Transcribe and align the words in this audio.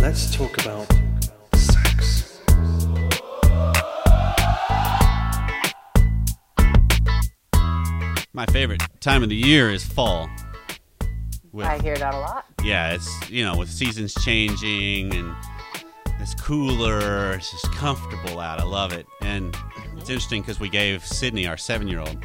let's 0.00 0.34
talk 0.34 0.58
about 0.60 0.86
sex. 1.54 2.40
My 8.32 8.46
favorite 8.46 8.82
time 9.00 9.22
of 9.22 9.28
the 9.28 9.36
year 9.36 9.70
is 9.70 9.84
fall. 9.84 10.30
With, 11.52 11.66
I 11.66 11.78
hear 11.80 11.96
that 11.96 12.14
a 12.14 12.18
lot. 12.18 12.46
yeah, 12.62 12.94
it's 12.94 13.30
you 13.30 13.44
know 13.44 13.56
with 13.56 13.68
seasons 13.68 14.14
changing 14.14 15.12
and 15.14 15.34
it's 16.20 16.34
cooler, 16.34 17.32
it's 17.34 17.50
just 17.50 17.70
comfortable 17.72 18.40
out. 18.40 18.60
I 18.60 18.64
love 18.64 18.92
it, 18.92 19.06
and 19.20 19.56
it's 19.96 20.08
interesting 20.08 20.42
because 20.42 20.60
we 20.60 20.68
gave 20.68 21.04
Sydney, 21.04 21.46
our 21.46 21.56
seven-year-old, 21.56 22.18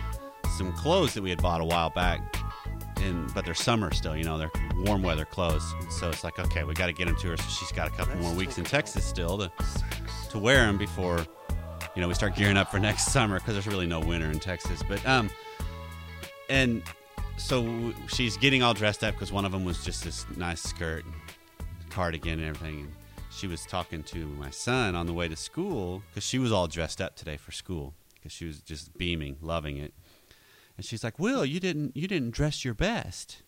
some 0.57 0.71
clothes 0.73 1.13
that 1.13 1.23
we 1.23 1.29
had 1.29 1.41
bought 1.41 1.61
a 1.61 1.65
while 1.65 1.89
back, 1.89 2.35
and 3.01 3.33
but 3.33 3.45
they're 3.45 3.53
summer 3.53 3.91
still. 3.93 4.15
You 4.15 4.23
know, 4.23 4.37
they're 4.37 4.51
warm 4.77 5.03
weather 5.03 5.25
clothes, 5.25 5.73
so 5.89 6.09
it's 6.09 6.23
like 6.23 6.39
okay, 6.39 6.63
we 6.63 6.73
got 6.73 6.87
to 6.87 6.93
get 6.93 7.05
them 7.07 7.15
to 7.17 7.29
her. 7.29 7.37
So 7.37 7.43
she's 7.49 7.71
got 7.71 7.87
a 7.87 7.91
couple 7.91 8.15
more 8.17 8.33
weeks 8.33 8.57
in 8.57 8.63
Texas 8.63 9.05
still 9.05 9.37
to 9.37 9.51
to 10.29 10.39
wear 10.39 10.65
them 10.65 10.77
before 10.77 11.25
you 11.95 12.01
know 12.01 12.07
we 12.07 12.13
start 12.13 12.35
gearing 12.35 12.57
up 12.57 12.71
for 12.71 12.79
next 12.89 13.11
summer 13.11 13.39
because 13.39 13.53
there's 13.53 13.67
really 13.67 13.87
no 13.87 13.99
winter 13.99 14.29
in 14.29 14.39
Texas. 14.39 14.83
But 14.87 15.05
um, 15.05 15.29
and 16.49 16.83
so 17.37 17.93
she's 18.07 18.37
getting 18.37 18.63
all 18.63 18.73
dressed 18.73 19.03
up 19.03 19.13
because 19.13 19.31
one 19.31 19.45
of 19.45 19.51
them 19.51 19.65
was 19.65 19.83
just 19.83 20.03
this 20.03 20.25
nice 20.37 20.61
skirt, 20.61 21.05
and 21.05 21.13
cardigan, 21.89 22.39
and 22.39 22.49
everything. 22.49 22.81
And 22.81 22.91
she 23.31 23.47
was 23.47 23.65
talking 23.65 24.03
to 24.03 24.25
my 24.25 24.49
son 24.49 24.95
on 24.95 25.07
the 25.07 25.13
way 25.13 25.27
to 25.27 25.35
school 25.35 26.01
because 26.09 26.23
she 26.23 26.39
was 26.39 26.51
all 26.51 26.67
dressed 26.67 27.01
up 27.01 27.15
today 27.15 27.37
for 27.37 27.51
school 27.51 27.93
because 28.15 28.31
she 28.31 28.45
was 28.45 28.59
just 28.59 28.97
beaming, 28.97 29.37
loving 29.41 29.77
it. 29.77 29.93
And 30.77 30.85
she's 30.85 31.03
like, 31.03 31.19
"Will, 31.19 31.45
you 31.45 31.59
didn't 31.59 31.95
you 31.95 32.07
didn't 32.07 32.31
dress 32.31 32.65
your 32.65 32.73
best." 32.73 33.43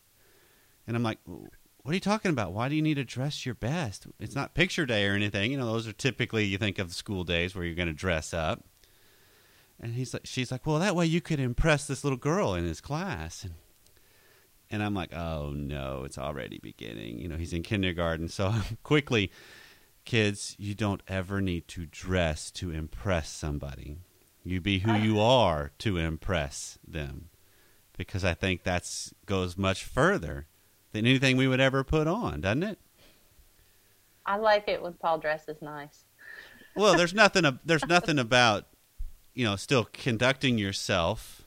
And 0.86 0.96
I'm 0.96 1.04
like, 1.04 1.20
"What 1.26 1.92
are 1.92 1.94
you 1.94 2.00
talking 2.00 2.32
about? 2.32 2.54
Why 2.54 2.70
do 2.70 2.76
you 2.76 2.82
need 2.82 2.96
to 2.96 3.04
dress 3.04 3.46
your 3.46 3.56
best? 3.56 4.08
It's 4.20 4.36
not 4.36 4.54
picture 4.54 4.86
day 4.86 5.06
or 5.06 5.14
anything. 5.14 5.52
You 5.52 5.58
know, 5.58 5.66
those 5.66 5.88
are 5.88 5.94
typically 5.94 6.46
you 6.46 6.58
think 6.58 6.80
of 6.80 6.94
school 6.94 7.24
days 7.24 7.56
where 7.56 7.66
you're 7.66 7.76
going 7.76 7.88
to 7.88 7.94
dress 7.94 8.34
up." 8.34 8.64
And 9.80 9.94
he's 9.94 10.14
like, 10.14 10.26
she's 10.26 10.52
like, 10.52 10.66
"Well, 10.66 10.80
that 10.80 10.96
way 10.96 11.06
you 11.06 11.22
could 11.22 11.40
impress 11.40 11.86
this 11.86 12.04
little 12.04 12.18
girl 12.18 12.54
in 12.54 12.64
his 12.64 12.82
class." 12.82 13.44
And 13.44 13.54
and 14.70 14.84
I'm 14.84 14.94
like, 14.94 15.14
"Oh 15.14 15.52
no, 15.52 16.04
it's 16.04 16.18
already 16.18 16.60
beginning." 16.60 17.20
You 17.20 17.28
know, 17.28 17.38
he's 17.38 17.54
in 17.54 17.64
kindergarten, 17.64 18.28
so 18.28 18.54
quickly, 18.84 19.32
kids, 20.06 20.56
you 20.58 20.76
don't 20.76 21.02
ever 21.08 21.42
need 21.42 21.68
to 21.70 21.86
dress 21.86 22.52
to 22.52 22.72
impress 22.72 23.30
somebody. 23.30 23.98
You 24.48 24.62
be 24.62 24.80
who 24.80 24.94
you 24.96 25.20
are 25.20 25.72
to 25.80 25.98
impress 25.98 26.80
them, 26.88 27.28
because 27.98 28.24
I 28.24 28.34
think 28.34 28.64
that's 28.64 29.14
goes 29.26 29.58
much 29.58 29.84
further 29.84 30.48
than 30.94 31.06
anything 31.06 31.36
we 31.36 31.50
would 31.50 31.60
ever 31.60 31.84
put 31.84 32.08
on, 32.08 32.40
doesn't 32.40 32.64
it? 32.64 32.80
I 34.26 34.38
like 34.38 34.70
it 34.70 34.82
when 34.82 34.94
Paul 34.94 35.18
dresses 35.20 35.62
nice. 35.62 36.06
Well, 36.76 36.96
there's 36.96 37.14
nothing. 37.24 37.60
There's 37.66 37.86
nothing 37.88 38.18
about 38.20 38.68
you 39.34 39.44
know 39.44 39.58
still 39.58 39.84
conducting 39.92 40.58
yourself 40.58 41.42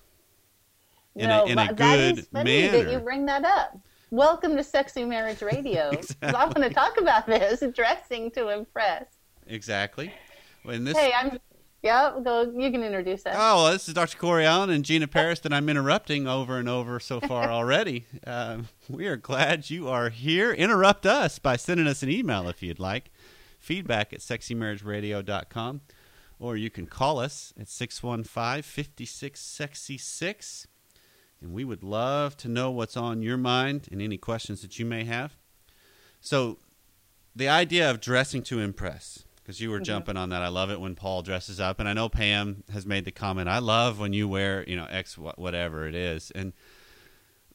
in 1.17 1.31
no, 1.31 1.45
a 1.45 1.47
in 1.47 1.59
a 1.59 1.67
but 1.69 1.77
that 1.79 1.99
is 1.99 2.13
good 2.17 2.27
funny 2.33 2.61
manner. 2.69 2.85
that 2.85 2.93
you 2.93 2.99
bring 2.99 3.25
that 3.27 3.47
up. 3.47 3.79
Welcome 4.11 4.57
to 4.59 4.63
Sexy 4.65 5.05
Marriage 5.05 5.41
Radio. 5.41 5.91
'Cause 5.95 6.15
I 6.23 6.45
want 6.45 6.57
to 6.57 6.69
talk 6.71 7.01
about 7.01 7.27
this 7.27 7.65
dressing 7.75 8.31
to 8.33 8.51
impress. 8.51 9.07
exactly. 9.47 10.13
When 10.65 10.85
this 10.85 10.99
Hey, 10.99 11.13
I'm. 11.17 11.39
Yeah, 11.83 12.13
go. 12.23 12.43
You 12.43 12.71
can 12.71 12.83
introduce 12.83 13.25
us. 13.25 13.35
Oh, 13.37 13.65
well, 13.65 13.73
this 13.73 13.89
is 13.89 13.95
Dr. 13.95 14.19
Corey 14.19 14.45
Allen 14.45 14.69
and 14.69 14.85
Gina 14.85 15.09
Parris 15.09 15.41
that 15.41 15.53
I'm 15.53 15.69
interrupting 15.69 16.27
over 16.27 16.59
and 16.59 16.69
over 16.69 17.01
so 17.01 17.21
far 17.21 17.45
already. 17.51 18.07
Uh, 18.27 18.59
we 18.89 19.07
are 19.07 19.17
glad 19.17 19.71
you 19.71 19.89
are 19.89 20.11
here. 20.11 20.53
Interrupt 20.53 21.07
us 21.07 21.39
by 21.39 21.57
sending 21.57 21.87
us 21.87 22.03
an 22.03 22.11
email 22.11 22.49
if 22.49 22.63
you'd 22.63 22.79
like. 22.79 23.11
Feedback 23.59 24.13
at 24.13 24.21
sexymarriageradio.com. 24.21 25.81
Or 26.39 26.57
you 26.57 26.71
can 26.71 26.87
call 26.87 27.19
us 27.19 27.55
at 27.59 27.69
615 27.69 28.63
56 28.63 29.41
Sexy 29.41 29.99
6. 29.99 30.67
And 31.41 31.53
we 31.53 31.65
would 31.65 31.83
love 31.83 32.37
to 32.39 32.49
know 32.49 32.71
what's 32.71 32.97
on 32.97 33.23
your 33.23 33.39
mind 33.39 33.89
and 33.91 34.03
any 34.03 34.19
questions 34.19 34.61
that 34.61 34.79
you 34.79 34.85
may 34.85 35.05
have. 35.05 35.37
So, 36.21 36.59
the 37.35 37.49
idea 37.49 37.91
of 37.91 38.01
dressing 38.01 38.43
to 38.43 38.61
impress 38.61 39.25
because 39.51 39.61
you 39.61 39.69
were 39.69 39.79
mm-hmm. 39.79 39.85
jumping 39.85 40.17
on 40.17 40.29
that. 40.29 40.43
I 40.43 40.49
love 40.49 40.71
it 40.71 40.81
when 40.81 40.95
Paul 40.95 41.23
dresses 41.23 41.59
up, 41.59 41.81
and 41.81 41.89
I 41.89 41.93
know 41.93 42.09
Pam 42.09 42.63
has 42.73 42.87
made 42.87 43.05
the 43.05 43.11
comment. 43.11 43.49
I 43.49 43.59
love 43.59 43.99
when 43.99 44.13
you 44.13 44.29
wear, 44.29 44.63
you 44.69 44.77
know, 44.77 44.87
X 44.89 45.19
whatever 45.19 45.89
it 45.89 45.95
is, 45.97 46.31
and 46.37 46.53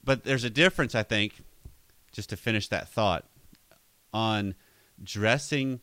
but 0.04 0.26
there's 0.26 0.44
a 0.44 0.50
difference, 0.50 0.94
I 0.94 1.04
think. 1.04 1.42
Just 2.12 2.30
to 2.32 2.38
finish 2.38 2.68
that 2.68 2.90
thought 2.90 3.26
on 4.14 4.56
dressing 5.02 5.80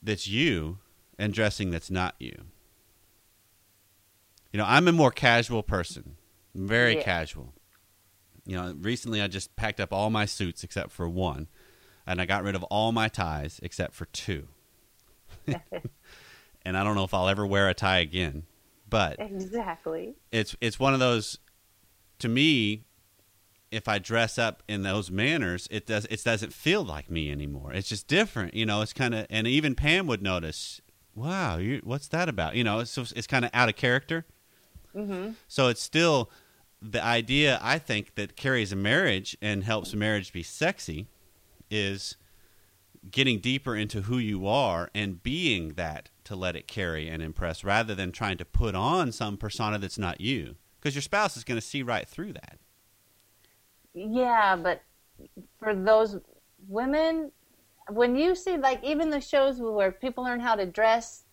that's 0.00 0.28
you 0.28 0.78
and 1.18 1.34
dressing 1.34 1.70
that's 1.70 1.90
not 1.90 2.14
you. 2.20 2.44
You 4.52 4.58
know, 4.58 4.64
I'm 4.68 4.86
a 4.86 4.92
more 4.92 5.10
casual 5.10 5.64
person, 5.64 6.16
very 6.54 6.96
Yeah. 6.96 7.02
casual. 7.02 7.54
You 8.46 8.56
know, 8.56 8.76
recently 8.80 9.20
I 9.20 9.26
just 9.26 9.56
packed 9.56 9.80
up 9.80 9.92
all 9.92 10.10
my 10.10 10.26
suits 10.26 10.62
except 10.62 10.92
for 10.92 11.08
one, 11.08 11.48
and 12.06 12.20
I 12.20 12.26
got 12.26 12.44
rid 12.44 12.54
of 12.54 12.62
all 12.64 12.92
my 12.92 13.08
ties 13.08 13.58
except 13.64 13.94
for 13.94 14.04
two 14.06 14.46
and 16.62 16.76
I 16.76 16.84
don't 16.84 16.94
know 16.94 17.04
if 17.04 17.14
I'll 17.14 17.28
ever 17.28 17.46
wear 17.46 17.68
a 17.68 17.74
tie 17.74 17.98
again. 17.98 18.44
But 18.88 19.16
Exactly. 19.20 20.14
it's 20.32 20.56
it's 20.60 20.78
one 20.80 20.94
of 20.94 21.00
those 21.00 21.38
to 22.18 22.28
me 22.28 22.84
if 23.70 23.86
I 23.86 23.98
dress 23.98 24.36
up 24.36 24.62
in 24.68 24.82
those 24.82 25.10
manners, 25.10 25.68
it 25.70 25.86
does 25.86 26.04
it 26.06 26.24
doesn't 26.24 26.52
feel 26.52 26.84
like 26.84 27.10
me 27.10 27.30
anymore. 27.30 27.72
It's 27.72 27.88
just 27.88 28.08
different, 28.08 28.54
you 28.54 28.66
know. 28.66 28.82
It's 28.82 28.92
kind 28.92 29.14
of 29.14 29.26
and 29.30 29.46
even 29.46 29.74
Pam 29.76 30.06
would 30.08 30.22
notice, 30.22 30.80
"Wow, 31.14 31.58
you, 31.58 31.80
what's 31.84 32.08
that 32.08 32.28
about?" 32.28 32.56
You 32.56 32.64
know, 32.64 32.80
it's 32.80 32.96
it's 32.98 33.28
kind 33.28 33.44
of 33.44 33.50
out 33.54 33.68
of 33.68 33.76
character. 33.76 34.26
Mm-hmm. 34.94 35.32
So 35.46 35.68
it's 35.68 35.80
still 35.82 36.30
the 36.82 37.02
idea 37.04 37.60
I 37.62 37.78
think 37.78 38.16
that 38.16 38.34
carries 38.36 38.72
a 38.72 38.76
marriage 38.76 39.36
and 39.40 39.62
helps 39.62 39.92
a 39.92 39.96
marriage 39.96 40.32
be 40.32 40.42
sexy 40.42 41.06
is 41.70 42.16
getting 43.08 43.38
deeper 43.40 43.76
into 43.76 44.02
who 44.02 44.18
you 44.18 44.46
are 44.46 44.90
and 44.94 45.22
being 45.22 45.74
that 45.74 46.10
to 46.24 46.36
let 46.36 46.56
it 46.56 46.66
carry 46.68 47.08
and 47.08 47.22
impress 47.22 47.64
rather 47.64 47.94
than 47.94 48.12
trying 48.12 48.36
to 48.36 48.44
put 48.44 48.74
on 48.74 49.10
some 49.12 49.36
persona 49.36 49.78
that's 49.78 49.98
not 49.98 50.20
you 50.20 50.56
because 50.78 50.94
your 50.94 51.02
spouse 51.02 51.36
is 51.36 51.44
going 51.44 51.58
to 51.58 51.66
see 51.66 51.82
right 51.82 52.06
through 52.06 52.32
that. 52.32 52.58
Yeah, 53.94 54.56
but 54.56 54.82
for 55.58 55.74
those 55.74 56.18
women, 56.68 57.32
when 57.88 58.16
you 58.16 58.34
see 58.34 58.56
like 58.56 58.82
even 58.84 59.10
the 59.10 59.20
shows 59.20 59.60
where 59.60 59.90
people 59.90 60.24
learn 60.24 60.40
how 60.40 60.54
to 60.54 60.66
dress 60.66 61.24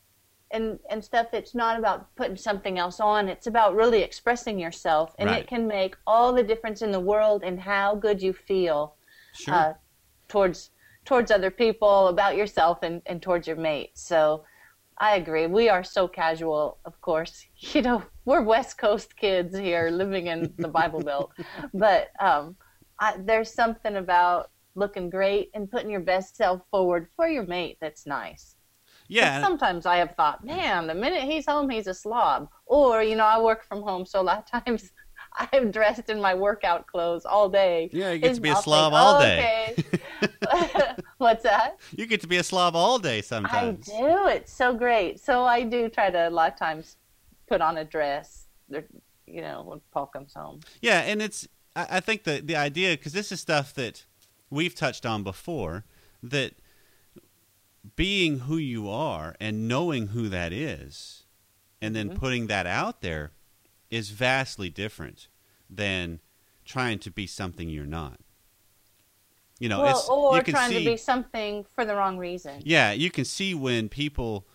and 0.51 0.79
and 0.89 1.03
stuff, 1.03 1.27
it's 1.33 1.53
not 1.53 1.77
about 1.77 2.15
putting 2.15 2.37
something 2.37 2.79
else 2.79 2.99
on. 2.99 3.27
It's 3.27 3.47
about 3.47 3.75
really 3.75 4.01
expressing 4.01 4.57
yourself, 4.57 5.13
and 5.19 5.29
Right. 5.29 5.41
it 5.41 5.47
can 5.47 5.67
make 5.67 5.95
all 6.07 6.33
the 6.33 6.43
difference 6.43 6.81
in 6.81 6.91
the 6.91 6.99
world 6.99 7.43
in 7.43 7.57
how 7.57 7.95
good 7.95 8.21
you 8.21 8.33
feel 8.33 8.95
Sure. 9.33 9.53
uh, 9.53 9.73
towards 10.27 10.71
towards 11.07 11.31
other 11.31 11.51
people, 11.51 12.07
about 12.09 12.35
yourself, 12.37 12.77
and 12.83 13.01
and 13.09 13.21
towards 13.21 13.47
your 13.47 13.57
mate. 13.57 13.91
So. 13.95 14.43
I 14.99 15.15
agree. 15.17 15.45
We 15.45 15.69
are 15.69 15.83
so 15.83 16.07
casual, 16.07 16.79
of 16.89 16.99
course. 17.01 17.45
You 17.73 17.81
know, 17.83 18.03
we're 18.25 18.41
West 18.41 18.79
Coast 18.79 19.15
kids 19.15 19.53
here 19.55 19.89
living 19.91 20.25
in 20.27 20.39
the 20.57 20.67
Bible 20.79 21.01
Belt. 21.09 21.29
But 21.73 22.09
um, 22.19 22.55
I, 22.99 23.15
there's 23.29 23.53
something 23.53 23.95
about 23.95 24.49
looking 24.73 25.09
great 25.11 25.51
and 25.53 25.69
putting 25.69 25.91
your 25.91 25.99
best 26.13 26.35
self 26.35 26.61
forward 26.71 27.03
for 27.15 27.27
your 27.27 27.45
mate 27.45 27.77
that's 27.79 28.07
nice. 28.07 28.55
yeah. 29.07 29.41
Sometimes 29.41 29.85
I 29.85 29.97
have 29.97 30.13
thought, 30.15 30.43
man, 30.43 30.87
the 30.87 30.95
minute 30.95 31.23
he's 31.23 31.45
home, 31.45 31.69
he's 31.69 31.87
a 31.87 31.93
slob. 31.93 32.49
Or, 32.65 33.03
you 33.03 33.15
know, 33.15 33.25
I 33.25 33.39
work 33.39 33.65
from 33.69 33.81
home, 33.83 34.05
so 34.05 34.19
a 34.21 34.25
lot 34.31 34.39
of 34.39 34.47
times 34.65 34.91
I'm 35.53 35.71
dressed 35.71 36.09
in 36.09 36.19
my 36.21 36.33
workout 36.33 36.87
clothes 36.87 37.25
all 37.25 37.49
day. 37.49 37.89
Yeah, 37.93 38.11
you 38.13 38.19
get 38.19 38.33
to 38.35 38.41
be 38.41 38.49
a 38.49 38.55
slob 38.55 38.93
all 38.93 39.17
"Oh, 39.17 39.19
day." 39.19 39.73
okay." 39.77 39.99
What's 41.17 41.43
that? 41.43 41.77
you 41.95 42.05
get 42.05 42.21
to 42.21 42.27
be 42.27 42.37
a 42.37 42.43
slob 42.43 42.75
all 42.75 42.99
day 42.99 43.21
sometimes. 43.21 43.89
I 43.89 43.99
do. 43.99 44.27
It's 44.27 44.51
so 44.51 44.73
great. 44.73 45.19
So 45.19 45.43
I 45.43 45.63
do 45.63 45.89
try 45.89 46.09
to 46.09 46.29
a 46.29 46.29
lot 46.29 46.53
of 46.53 46.59
times 46.59 46.97
put 47.47 47.61
on 47.61 47.77
a 47.77 47.85
dress, 47.85 48.47
you 48.69 49.41
know, 49.41 49.63
when 49.63 49.81
Paul 49.91 50.07
comes 50.07 50.33
home. 50.33 50.59
Yeah, 50.81 50.99
and 51.01 51.21
it's 51.21 51.47
I, 51.75 51.99
think 51.99 52.23
the 52.23 52.41
the 52.43 52.55
idea 52.55 52.97
because 52.97 53.13
this 53.13 53.31
is 53.31 53.39
stuff 53.39 53.73
that 53.75 54.05
we've 54.49 54.73
touched 54.73 55.05
on 55.05 55.23
before 55.23 55.85
that 56.23 56.53
being 57.95 58.39
who 58.39 58.57
you 58.57 58.89
are 58.89 59.35
and 59.39 59.67
knowing 59.67 60.07
who 60.07 60.27
that 60.29 60.51
is, 60.51 61.23
and 61.81 61.95
then 61.95 62.09
Mhm. 62.09 62.15
putting 62.15 62.47
that 62.47 62.65
out 62.65 63.01
there 63.01 63.31
is 63.89 64.09
vastly 64.09 64.69
different 64.69 65.27
than 65.69 66.19
trying 66.65 66.99
to 66.99 67.11
be 67.11 67.25
something 67.27 67.69
you're 67.69 67.85
not. 67.85 68.19
You 69.59 69.69
know, 69.69 69.81
well, 69.81 69.97
it's 69.97 70.09
or 70.09 70.41
trying 70.43 70.69
see, 70.69 70.83
to 70.83 70.89
be 70.91 70.97
something 70.97 71.65
for 71.73 71.83
the 71.83 71.95
wrong 71.95 72.17
reason. 72.17 72.61
yeah, 72.63 72.91
you 72.91 73.09
can 73.09 73.25
see 73.25 73.55
when 73.55 73.89
people 73.89 74.45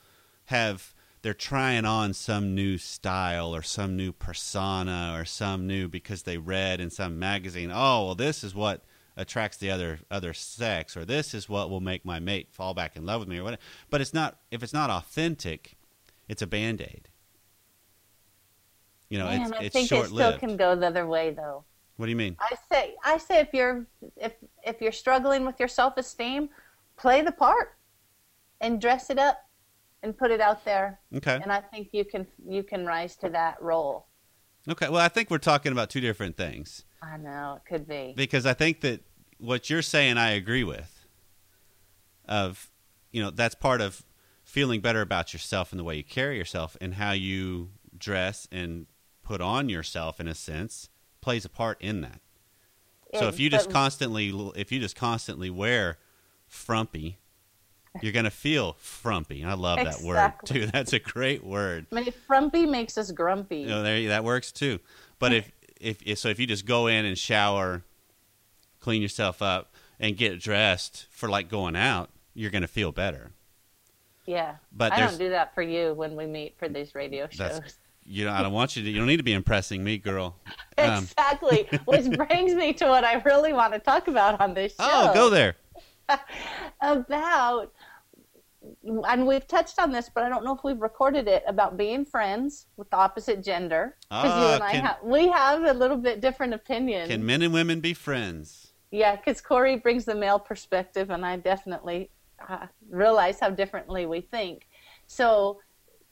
have 0.47 0.95
they're 1.23 1.35
trying 1.35 1.85
on 1.85 2.13
some 2.13 2.55
new 2.55 2.79
style 2.79 3.55
or 3.55 3.63
some 3.63 3.97
new 3.97 4.13
persona 4.13 5.15
or 5.17 5.25
some 5.25 5.67
new 5.67 5.89
because 5.89 6.25
they 6.25 6.37
read 6.37 6.81
in 6.81 6.91
some 6.91 7.19
magazine, 7.19 7.71
oh, 7.73 8.07
well 8.07 8.15
this 8.15 8.45
is 8.45 8.55
what 8.55 8.83
attracts 9.17 9.57
the 9.59 9.71
other 9.71 10.01
other 10.11 10.33
sex 10.33 10.97
or 10.97 11.05
this 11.05 11.35
is 11.35 11.49
what 11.49 11.69
will 11.69 11.81
make 11.81 12.05
my 12.05 12.19
mate 12.19 12.49
fall 12.51 12.73
back 12.75 12.97
in 12.97 13.05
love 13.05 13.21
with 13.21 13.29
me 13.29 13.39
or 13.39 13.45
whatever 13.45 13.61
but 13.91 14.01
it's 14.01 14.15
not 14.15 14.39
if 14.51 14.63
it's 14.63 14.73
not 14.73 14.89
authentic 14.89 15.77
it's 16.29 16.41
a 16.41 16.47
band-aid 16.47 17.09
you 19.11 19.19
know 19.19 19.27
Man, 19.27 19.43
it's, 19.43 19.53
I 19.53 19.63
it's 19.65 19.73
think 19.75 19.93
it 19.93 20.07
still 20.07 20.39
can 20.39 20.57
go 20.57 20.75
the 20.75 20.87
other 20.87 21.07
way 21.07 21.31
though. 21.31 21.65
What 21.97 22.07
do 22.07 22.11
you 22.11 22.17
mean 22.17 22.37
I 22.41 22.55
say 22.71 22.95
I 23.05 23.19
say 23.19 23.41
if 23.41 23.49
you're 23.53 23.87
if 24.17 24.33
if 24.65 24.81
you're 24.81 24.93
struggling 24.93 25.45
with 25.45 25.59
your 25.59 25.69
self 25.69 25.97
esteem, 25.97 26.49
play 26.97 27.23
the 27.23 27.33
part 27.33 27.77
and 28.61 28.81
dress 28.81 29.11
it 29.11 29.19
up 29.19 29.39
and 30.03 30.17
put 30.17 30.31
it 30.31 30.41
out 30.41 30.65
there. 30.65 31.01
okay 31.17 31.39
And 31.43 31.53
I 31.53 31.61
think 31.61 31.89
you 31.93 32.05
can 32.05 32.27
you 32.47 32.63
can 32.63 32.85
rise 32.87 33.17
to 33.17 33.29
that 33.31 33.61
role. 33.63 34.07
okay 34.69 34.89
well 34.89 35.01
i 35.01 35.09
think 35.09 35.31
we're 35.31 35.39
talking 35.39 35.73
about 35.73 35.91
two 35.91 36.01
different 36.01 36.37
things 36.37 36.85
I 37.03 37.17
know 37.17 37.59
it 37.59 37.69
could 37.69 37.89
be. 37.89 38.15
because 38.17 38.47
I 38.47 38.55
think 38.55 38.81
that 38.83 39.01
what 39.39 39.69
you're 39.69 39.83
saying 39.83 40.19
I 40.19 40.31
agree 40.31 40.63
with. 40.65 40.99
Of, 42.29 42.71
you 43.11 43.21
know, 43.21 43.31
that's 43.31 43.57
part 43.57 43.81
of 43.81 44.05
feeling 44.45 44.81
better 44.81 45.01
about 45.01 45.33
yourself 45.33 45.73
and 45.73 45.81
the 45.81 45.85
way 45.85 45.97
you 45.97 46.05
carry 46.05 46.39
yourself 46.39 46.77
and 46.81 46.95
how 46.95 47.11
you 47.11 47.71
dress 47.99 48.47
and 48.53 48.87
put 49.25 49.41
on 49.41 49.69
yourself 49.69 50.21
in 50.21 50.29
a 50.29 50.35
sense 50.35 50.89
plays 51.23 51.47
a 51.47 51.49
part 51.49 51.81
in 51.81 52.03
that. 52.03 52.21
So 53.15 53.29
if 53.29 53.39
you 53.39 53.51
just 53.51 53.71
constantly 53.71 54.29
if 54.57 54.73
you 54.73 54.81
just 54.81 54.97
constantly 54.97 55.51
wear 55.51 55.99
frumpy, 56.47 57.19
you're 58.01 58.13
going 58.13 58.25
to 58.25 58.31
feel 58.31 58.75
frumpy. 58.79 59.45
I 59.45 59.53
love 59.55 59.79
that 59.79 60.01
word 60.01 60.33
too. 60.45 60.67
That's 60.73 60.93
a 60.93 60.99
great 60.99 61.45
word. 61.45 61.87
I 61.93 61.97
mean, 61.97 62.13
frumpy 62.27 62.65
makes 62.65 62.97
us 62.97 63.11
grumpy. 63.11 63.59
You 63.59 63.67
know, 63.67 63.83
there 63.83 64.09
that 64.09 64.25
works 64.25 64.51
too. 64.51 64.81
But 65.19 65.35
if, 65.35 65.53
if 65.81 66.03
if 66.03 66.19
so, 66.19 66.29
if 66.29 66.41
you 66.41 66.47
just 66.47 66.65
go 66.65 66.87
in 66.87 67.05
and 67.05 67.19
shower, 67.19 67.83
clean 68.81 69.03
yourself 69.03 69.43
up, 69.43 69.75
and 70.01 70.17
get 70.17 70.41
dressed 70.41 71.07
for 71.11 71.29
like 71.29 71.51
going 71.51 71.77
out, 71.77 72.09
you're 72.35 72.51
going 72.51 72.63
to 72.63 72.69
feel 72.69 72.93
better. 72.93 73.33
yeah, 74.25 74.57
But 74.73 74.93
I 74.93 75.01
don't 75.01 75.19
do 75.19 75.29
that 75.31 75.55
for 75.55 75.63
you 75.63 75.93
when 75.93 76.17
we 76.17 76.27
meet 76.27 76.57
for 76.59 76.69
these 76.69 76.95
radio 76.95 77.29
That's- 77.37 77.61
shows. 77.63 77.79
You 78.05 78.25
know 78.25 78.33
I 78.33 78.43
don't 78.43 78.53
want 78.53 78.77
you 78.77 78.83
to. 78.83 78.91
You 78.91 78.99
don't 78.99 79.07
need 79.07 79.19
to 79.19 79.23
be 79.23 79.33
impressing 79.33 79.83
me, 79.83 79.99
girl. 79.99 80.37
Um, 80.79 81.05
exactly, 81.05 81.69
which 81.85 82.11
brings 82.17 82.55
me 82.55 82.73
to 82.75 82.87
what 82.87 83.05
I 83.05 83.15
really 83.23 83.53
want 83.53 83.73
to 83.75 83.79
talk 83.79 84.09
about 84.09 84.41
on 84.41 84.55
this 84.55 84.73
show. 84.73 84.79
oh, 84.81 85.15
go 85.15 85.31
there. 85.31 85.57
about 86.81 87.73
and 89.05 89.27
we've 89.27 89.47
touched 89.49 89.79
on 89.81 89.91
this 89.91 90.09
but 90.15 90.23
i 90.23 90.29
don't 90.29 90.45
know 90.45 90.55
if 90.55 90.63
we've 90.63 90.81
recorded 90.81 91.27
it 91.27 91.43
about 91.49 91.77
being 91.77 92.05
friends 92.05 92.67
with 92.77 92.89
the 92.91 92.97
opposite 92.97 93.43
gender 93.43 93.97
because 94.09 94.25
you 94.27 94.31
Ah, 94.31 94.55
and 94.55 94.63
i 94.63 94.71
can- 94.73 94.85
have 94.85 94.97
we 95.03 95.29
have 95.29 95.65
a 95.65 95.73
little 95.73 95.97
bit 95.97 96.21
different 96.21 96.55
opinion. 96.55 97.09
Can 97.09 97.25
men 97.27 97.43
and 97.43 97.53
women 97.53 97.81
be 97.81 97.95
friends? 97.95 98.73
yeah 98.91 99.17
because 99.17 99.41
corey 99.41 99.77
brings 99.77 100.05
the 100.05 100.15
male 100.15 100.39
perspective 100.39 101.11
and 101.11 101.25
i 101.25 101.37
definitely 101.37 102.11
uh, 102.49 102.67
realize 102.91 103.41
how 103.41 103.51
differently 103.51 104.07
we 104.07 104.21
think 104.21 104.67
so 105.07 105.59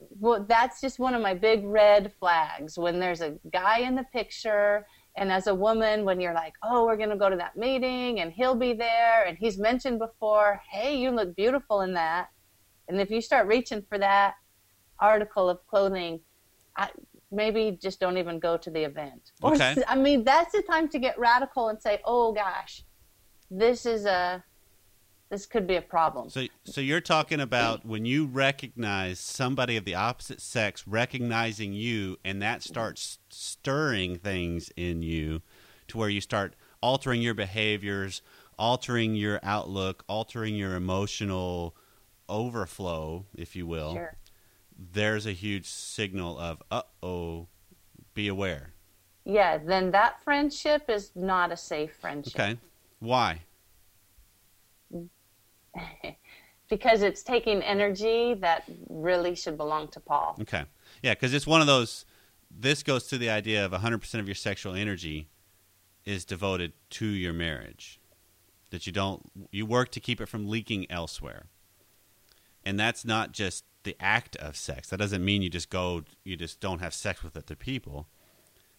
well, 0.09 0.45
that's 0.47 0.81
just 0.81 0.99
one 0.99 1.13
of 1.13 1.21
my 1.21 1.33
big 1.33 1.63
red 1.65 2.11
flags. 2.19 2.77
When 2.77 2.99
there's 2.99 3.21
a 3.21 3.37
guy 3.51 3.79
in 3.79 3.95
the 3.95 4.05
picture 4.11 4.85
and 5.17 5.31
as 5.31 5.47
a 5.47 5.53
woman 5.53 6.05
when 6.05 6.21
you're 6.21 6.33
like 6.33 6.53
oh 6.63 6.85
we're 6.85 6.95
going 6.95 7.09
to 7.09 7.17
go 7.17 7.29
to 7.29 7.35
that 7.35 7.57
meeting 7.57 8.21
and 8.21 8.31
he'll 8.31 8.55
be 8.55 8.71
there 8.71 9.25
and 9.27 9.37
he's 9.37 9.57
mentioned 9.57 9.99
before 9.99 10.61
hey 10.71 10.95
you 10.95 11.11
look 11.11 11.35
beautiful 11.35 11.81
in 11.81 11.93
that. 11.93 12.27
And 12.87 12.99
if 12.99 13.09
you 13.11 13.21
start 13.21 13.47
reaching 13.47 13.81
for 13.89 13.97
that 13.97 14.35
article 14.99 15.49
of 15.49 15.59
clothing 15.67 16.21
I, 16.77 16.89
maybe 17.29 17.77
just 17.81 17.99
don't 17.99 18.17
even 18.17 18.39
go 18.39 18.55
to 18.57 18.69
the 18.69 18.83
event. 18.83 19.31
Or 19.41 19.53
Okay. 19.53 19.71
s- 19.71 19.83
i 19.87 19.95
mean 19.95 20.23
that's 20.23 20.53
the 20.53 20.61
time 20.61 20.87
to 20.89 20.99
get 20.99 21.19
radical 21.19 21.67
and 21.67 21.81
say 21.81 21.99
oh 22.05 22.31
gosh 22.31 22.83
this 23.49 23.85
is 23.85 24.05
a 24.05 24.41
this 25.31 25.45
could 25.47 25.65
be 25.65 25.77
a 25.77 25.81
problem 25.81 26.29
So, 26.29 26.45
so 26.65 26.81
you're 26.81 27.01
talking 27.01 27.39
about 27.39 27.85
when 27.85 28.05
you 28.05 28.25
recognize 28.25 29.19
somebody 29.19 29.77
of 29.77 29.85
the 29.85 29.95
opposite 29.95 30.41
sex 30.41 30.85
recognizing 30.85 31.73
you, 31.73 32.17
and 32.23 32.41
that 32.41 32.61
starts 32.61 33.17
stirring 33.29 34.17
things 34.17 34.71
in 34.75 35.01
you, 35.01 35.41
to 35.87 35.97
where 35.97 36.09
you 36.09 36.21
start 36.21 36.55
altering 36.81 37.21
your 37.21 37.33
behaviors, 37.33 38.21
altering 38.59 39.15
your 39.15 39.39
outlook, 39.41 40.03
altering 40.07 40.53
your 40.55 40.75
emotional 40.75 41.75
overflow, 42.27 43.25
if 43.35 43.55
you 43.55 43.65
will. 43.65 43.93
sure 43.93 44.17
There's 44.93 45.25
a 45.25 45.31
huge 45.33 45.65
signal 45.67 46.37
of, 46.37 46.61
uh 46.69 46.81
oh, 47.01 47.47
be 48.13 48.27
aware. 48.27 48.73
yeah 49.23 49.57
then 49.57 49.91
that 49.91 50.21
friendship 50.23 50.89
is 50.89 51.11
not 51.15 51.51
a 51.51 51.57
safe 51.57 51.95
friendship 51.95 52.35
Okay, 52.39 52.57
why? 52.99 53.41
because 56.69 57.01
it's 57.01 57.23
taking 57.23 57.61
energy 57.61 58.33
that 58.35 58.63
really 58.89 59.35
should 59.35 59.57
belong 59.57 59.87
to 59.89 59.99
Paul. 59.99 60.37
Okay. 60.41 60.63
Yeah, 61.01 61.13
because 61.13 61.33
it's 61.33 61.47
one 61.47 61.61
of 61.61 61.67
those. 61.67 62.05
This 62.49 62.83
goes 62.83 63.07
to 63.07 63.17
the 63.17 63.29
idea 63.29 63.63
of 63.65 63.71
100% 63.71 64.13
of 64.19 64.27
your 64.27 64.35
sexual 64.35 64.73
energy 64.73 65.27
is 66.05 66.25
devoted 66.25 66.73
to 66.91 67.05
your 67.05 67.33
marriage. 67.33 67.99
That 68.71 68.87
you 68.87 68.93
don't, 68.93 69.21
you 69.51 69.65
work 69.65 69.91
to 69.91 69.99
keep 69.99 70.21
it 70.21 70.27
from 70.27 70.47
leaking 70.47 70.89
elsewhere. 70.89 71.45
And 72.63 72.79
that's 72.79 73.03
not 73.03 73.31
just 73.31 73.65
the 73.83 73.95
act 73.99 74.35
of 74.37 74.55
sex. 74.55 74.89
That 74.89 74.99
doesn't 74.99 75.23
mean 75.23 75.41
you 75.41 75.49
just 75.49 75.69
go, 75.69 76.03
you 76.23 76.35
just 76.35 76.59
don't 76.59 76.79
have 76.79 76.93
sex 76.93 77.23
with 77.23 77.35
other 77.35 77.55
people. 77.55 78.07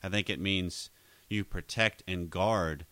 I 0.03 0.09
think 0.09 0.31
it 0.31 0.41
means 0.41 0.91
you 1.29 1.45
protect 1.45 2.03
and 2.07 2.31
guard 2.31 2.87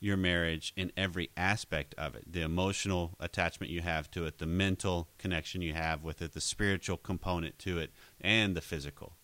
your 0.00 0.16
marriage 0.16 0.72
in 0.76 0.92
every 0.96 1.30
aspect 1.36 1.94
of 1.96 2.14
it 2.14 2.30
the 2.30 2.42
emotional 2.42 3.16
attachment 3.20 3.70
you 3.72 3.80
have 3.80 4.10
to 4.10 4.26
it, 4.26 4.38
the 4.38 4.46
mental 4.46 5.08
connection 5.18 5.62
you 5.62 5.72
have 5.72 6.02
with 6.02 6.20
it, 6.20 6.32
the 6.32 6.40
spiritual 6.40 6.96
component 6.96 7.58
to 7.58 7.78
it, 7.78 7.90
and 8.20 8.56
the 8.56 8.60
physical. 8.60 9.16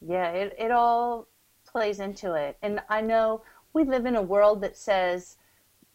Yeah, 0.00 0.30
it, 0.30 0.54
it 0.58 0.70
all 0.70 1.28
plays 1.66 2.00
into 2.00 2.34
it. 2.34 2.56
And 2.62 2.80
I 2.88 3.00
know 3.00 3.42
we 3.72 3.84
live 3.84 4.06
in 4.06 4.16
a 4.16 4.22
world 4.22 4.60
that 4.62 4.76
says 4.76 5.36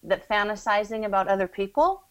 that 0.04 0.28
fantasizing 0.28 1.06
about 1.06 1.28
other 1.28 1.48
people, 1.48 2.04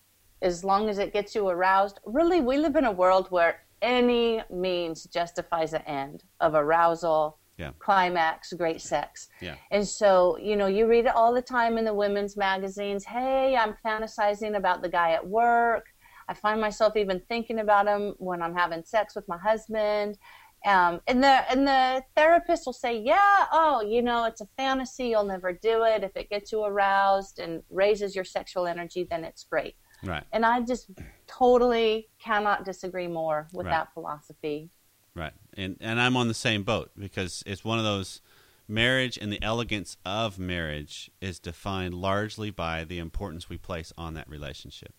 as 0.43 0.65
long 0.65 0.89
as 0.89 0.99
it 0.99 1.13
gets 1.13 1.35
you 1.35 1.49
aroused, 1.49 2.01
really, 2.05 2.41
we 2.41 2.57
live 2.57 2.77
in 2.77 2.85
a 2.85 2.93
world 2.93 3.27
where 3.31 3.63
any 3.83 4.43
means 4.51 5.05
justifies 5.05 5.73
the 5.73 5.89
end 5.89 6.25
of 6.41 6.55
arousal, 6.55 7.39
Yeah. 7.61 7.71
climax, 7.79 8.53
great 8.55 8.81
sex. 8.81 9.29
Yeah. 9.41 9.57
And 9.71 9.87
so, 9.87 10.39
you 10.39 10.57
know, 10.57 10.67
you 10.67 10.87
read 10.89 11.05
it 11.07 11.15
all 11.15 11.33
the 11.35 11.43
time 11.43 11.77
in 11.79 11.85
the 11.85 11.95
women's 11.95 12.37
magazines. 12.37 13.05
Hey, 13.05 13.55
I'm 13.57 13.77
fantasizing 13.85 14.57
about 14.57 14.81
the 14.83 14.89
guy 14.89 15.13
at 15.13 15.27
work. 15.27 15.85
I 16.29 16.35
find 16.35 16.61
myself 16.61 16.97
even 16.97 17.21
thinking 17.29 17.59
about 17.59 17.87
him 17.87 18.15
when 18.19 18.41
I'm 18.41 18.55
having 18.55 18.83
sex 18.85 19.15
with 19.15 19.29
my 19.29 19.37
husband. 19.39 20.17
Um, 20.65 21.01
and 21.07 21.23
the 21.25 21.51
and 21.51 21.67
the 21.67 22.03
therapist 22.17 22.67
will 22.67 22.75
say, 22.75 22.99
"Yeah, 22.99 23.47
oh, 23.51 23.81
you 23.83 24.03
know, 24.03 24.25
it's 24.27 24.43
a 24.43 24.49
fantasy. 24.59 25.07
You'll 25.09 25.25
never 25.25 25.53
do 25.55 25.85
it. 25.85 26.05
If 26.05 26.15
it 26.17 26.29
gets 26.29 26.53
you 26.53 26.65
aroused 26.65 27.39
and 27.39 27.63
raises 27.71 28.15
your 28.15 28.25
sexual 28.25 28.67
energy, 28.67 29.05
then 29.11 29.25
it's 29.25 29.43
great." 29.45 29.77
Right. 30.05 30.23
And 30.33 30.45
I 30.45 30.61
just 30.61 30.91
totally 31.27 32.09
cannot 32.19 32.65
disagree 32.65 33.07
more 33.09 33.49
with 33.53 33.67
Right. 33.67 33.73
that 33.73 33.95
philosophy. 33.95 34.71
Right. 35.15 35.33
And 35.61 35.77
and 35.81 36.01
I'm 36.01 36.17
on 36.17 36.29
the 36.29 36.35
same 36.35 36.63
boat 36.63 36.91
because 36.99 37.43
it's 37.47 37.65
one 37.65 37.79
of 37.79 37.85
those 37.85 38.21
marriage 38.67 39.19
and 39.19 39.33
the 39.33 39.43
elegance 39.43 39.97
of 40.07 40.39
marriage 40.39 41.11
is 41.21 41.39
defined 41.39 41.95
largely 41.95 42.51
by 42.51 42.85
the 42.85 42.99
importance 42.99 43.49
we 43.49 43.59
place 43.59 43.93
on 43.99 44.15
that 44.15 44.29
relationship 44.29 44.95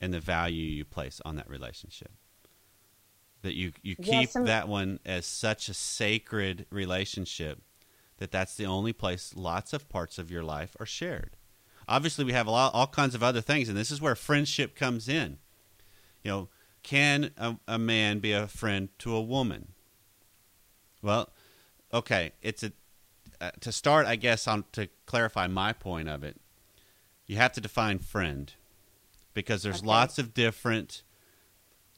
and 0.00 0.14
the 0.14 0.20
value 0.20 0.62
you 0.62 0.84
place 0.84 1.20
on 1.24 1.36
that 1.36 1.48
relationship. 1.48 2.12
That 3.42 3.54
you 3.54 3.72
you 3.82 3.96
keep 3.96 4.30
Yes, 4.34 4.34
that 4.34 4.68
one 4.68 5.00
as 5.04 5.26
such 5.26 5.68
a 5.68 5.74
sacred 5.74 6.66
relationship 6.70 7.62
that 8.18 8.30
that's 8.30 8.54
the 8.54 8.66
only 8.66 8.92
place 8.92 9.34
lots 9.34 9.72
of 9.72 9.88
parts 9.88 10.18
of 10.18 10.30
your 10.30 10.44
life 10.44 10.76
are 10.78 10.86
shared. 10.86 11.36
Obviously, 11.88 12.24
we 12.24 12.32
have 12.32 12.46
a 12.46 12.50
lot, 12.50 12.72
all 12.74 12.86
kinds 12.86 13.16
of 13.16 13.22
other 13.22 13.40
things, 13.40 13.68
and 13.68 13.76
this 13.76 13.90
is 13.90 14.00
where 14.00 14.14
friendship 14.14 14.76
comes 14.76 15.08
in. 15.08 15.38
You 16.22 16.30
know, 16.30 16.48
can 16.82 17.30
a, 17.36 17.56
a 17.66 17.78
man 17.78 18.20
be 18.20 18.32
a 18.32 18.46
friend 18.46 18.90
to 19.00 19.16
a 19.16 19.22
woman? 19.22 19.72
Well, 21.02 21.30
okay, 21.92 22.32
it's 22.42 22.62
a 22.62 22.72
uh, 23.40 23.50
to 23.60 23.72
start. 23.72 24.06
I 24.06 24.16
guess 24.16 24.46
on 24.46 24.64
to 24.72 24.88
clarify 25.06 25.46
my 25.46 25.72
point 25.72 26.08
of 26.08 26.22
it, 26.22 26.36
you 27.26 27.36
have 27.36 27.52
to 27.52 27.60
define 27.60 27.98
friend 27.98 28.52
because 29.32 29.62
there's 29.62 29.78
Okay. 29.78 29.86
lots 29.86 30.18
of 30.18 30.34
different 30.34 31.02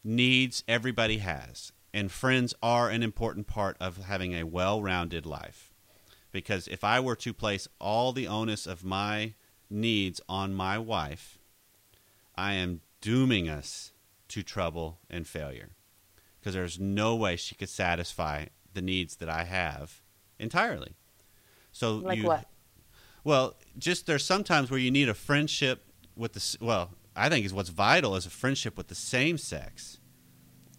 needs 0.04 0.62
everybody 0.68 1.18
has, 1.18 1.72
and 1.92 2.10
friends 2.12 2.54
are 2.62 2.90
an 2.90 3.02
important 3.02 3.46
part 3.46 3.76
of 3.80 4.04
having 4.04 4.34
a 4.34 4.44
well-rounded 4.44 5.26
life. 5.26 5.72
Because 6.30 6.66
if 6.68 6.82
I 6.82 6.98
were 7.00 7.16
to 7.16 7.34
place 7.34 7.68
all 7.78 8.12
the 8.12 8.26
onus 8.26 8.66
of 8.66 8.84
my 8.84 9.34
needs 9.68 10.20
on 10.28 10.54
my 10.54 10.78
wife, 10.78 11.38
I 12.36 12.54
am 12.54 12.80
dooming 13.00 13.48
us 13.48 13.92
to 14.28 14.42
trouble 14.42 14.98
and 15.10 15.26
failure. 15.26 15.70
Because 16.40 16.54
there's 16.54 16.80
no 16.80 17.14
way 17.14 17.36
she 17.36 17.54
could 17.54 17.68
satisfy 17.68 18.46
the 18.74 18.82
needs 18.82 19.16
that 19.16 19.28
I 19.28 19.44
have 19.44 20.02
entirely. 20.38 20.94
So 21.72 21.96
Like 21.96 22.18
you, 22.18 22.24
what? 22.24 22.46
Well, 23.24 23.54
just 23.78 24.06
there's 24.06 24.24
sometimes 24.24 24.70
where 24.70 24.80
you 24.80 24.90
need 24.90 25.08
a 25.08 25.14
friendship 25.14 25.84
with 26.16 26.32
the 26.32 26.56
well, 26.64 26.90
I 27.14 27.28
think 27.28 27.46
is 27.46 27.54
what's 27.54 27.70
vital 27.70 28.16
is 28.16 28.26
a 28.26 28.30
friendship 28.30 28.76
with 28.76 28.88
the 28.88 28.94
same 28.94 29.38
sex. 29.38 29.98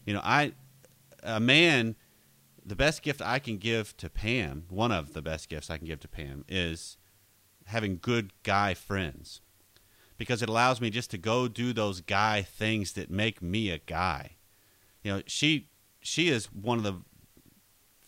You 0.05 0.13
know, 0.13 0.21
I 0.23 0.53
a 1.23 1.39
man 1.39 1.95
the 2.65 2.75
best 2.75 3.01
gift 3.01 3.21
I 3.21 3.39
can 3.39 3.57
give 3.57 3.95
to 3.97 4.09
Pam, 4.09 4.65
one 4.69 4.91
of 4.91 5.13
the 5.13 5.21
best 5.21 5.49
gifts 5.49 5.69
I 5.69 5.77
can 5.77 5.87
give 5.87 5.99
to 6.01 6.07
Pam 6.07 6.45
is 6.47 6.97
having 7.65 7.99
good 8.01 8.31
guy 8.43 8.73
friends. 8.73 9.41
Because 10.17 10.41
it 10.41 10.49
allows 10.49 10.79
me 10.79 10.89
just 10.89 11.11
to 11.11 11.17
go 11.17 11.47
do 11.47 11.73
those 11.73 11.99
guy 11.99 12.43
things 12.43 12.93
that 12.93 13.09
make 13.09 13.41
me 13.41 13.69
a 13.69 13.79
guy. 13.79 14.37
You 15.03 15.11
know, 15.11 15.21
she 15.25 15.69
she 16.01 16.29
is 16.29 16.45
one 16.47 16.77
of 16.77 16.83
the 16.83 17.01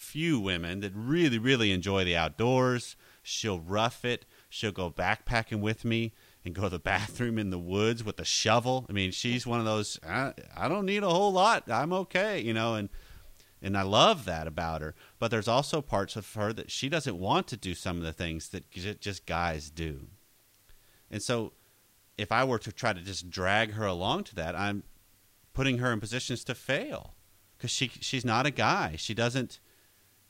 few 0.06 0.40
women 0.40 0.82
that 0.82 0.94
really 0.96 1.38
really 1.38 1.72
enjoy 1.72 2.04
the 2.04 2.16
outdoors. 2.16 2.96
She'll 3.24 3.60
rough 3.60 4.06
it. 4.06 4.26
She'll 4.50 4.72
go 4.72 4.92
backpacking 4.92 5.60
with 5.60 5.84
me 5.84 6.14
and 6.46 6.54
go 6.54 6.64
to 6.64 6.70
the 6.70 6.80
bathroom 6.94 7.38
in 7.38 7.50
the 7.50 7.60
woods 7.60 8.04
with 8.04 8.20
a 8.20 8.26
shovel. 8.26 8.86
I 8.90 8.94
mean, 8.94 9.12
she's 9.12 9.48
one 9.48 9.60
of 9.60 9.66
those. 9.66 10.00
I, 10.08 10.34
don't 10.70 10.86
need 10.86 11.04
a 11.04 11.10
whole 11.10 11.34
lot. 11.34 11.70
I'm 11.70 11.92
okay, 11.92 12.40
you 12.40 12.54
know. 12.54 12.76
And 12.76 12.90
and 13.62 13.76
I 13.76 13.82
love 13.82 14.26
that 14.26 14.48
about 14.48 14.82
her. 14.82 14.94
But 15.18 15.32
there's 15.32 15.48
also 15.48 15.82
parts 15.82 16.16
of 16.16 16.32
her 16.34 16.54
that 16.54 16.70
she 16.70 16.88
doesn't 16.88 17.18
want 17.18 17.48
to 17.48 17.58
do 17.58 17.74
some 17.74 17.98
of 17.98 18.04
the 18.04 18.14
things 18.14 18.50
that 18.50 18.70
just 18.70 19.26
guys 19.26 19.72
do. 19.72 20.08
And 21.10 21.22
so, 21.22 21.54
if 22.18 22.32
I 22.32 22.44
were 22.44 22.60
to 22.60 22.72
try 22.72 22.94
to 22.94 23.02
just 23.02 23.30
drag 23.30 23.74
her 23.74 23.86
along 23.86 24.26
to 24.26 24.36
that, 24.36 24.56
I'm 24.56 24.84
putting 25.54 25.80
her 25.80 25.92
in 25.92 26.00
positions 26.00 26.44
to 26.44 26.54
fail 26.54 27.16
because 27.58 27.72
she 27.72 27.88
she's 28.00 28.24
not 28.24 28.46
a 28.46 28.52
guy. 28.52 28.96
She 28.98 29.16
doesn't 29.16 29.60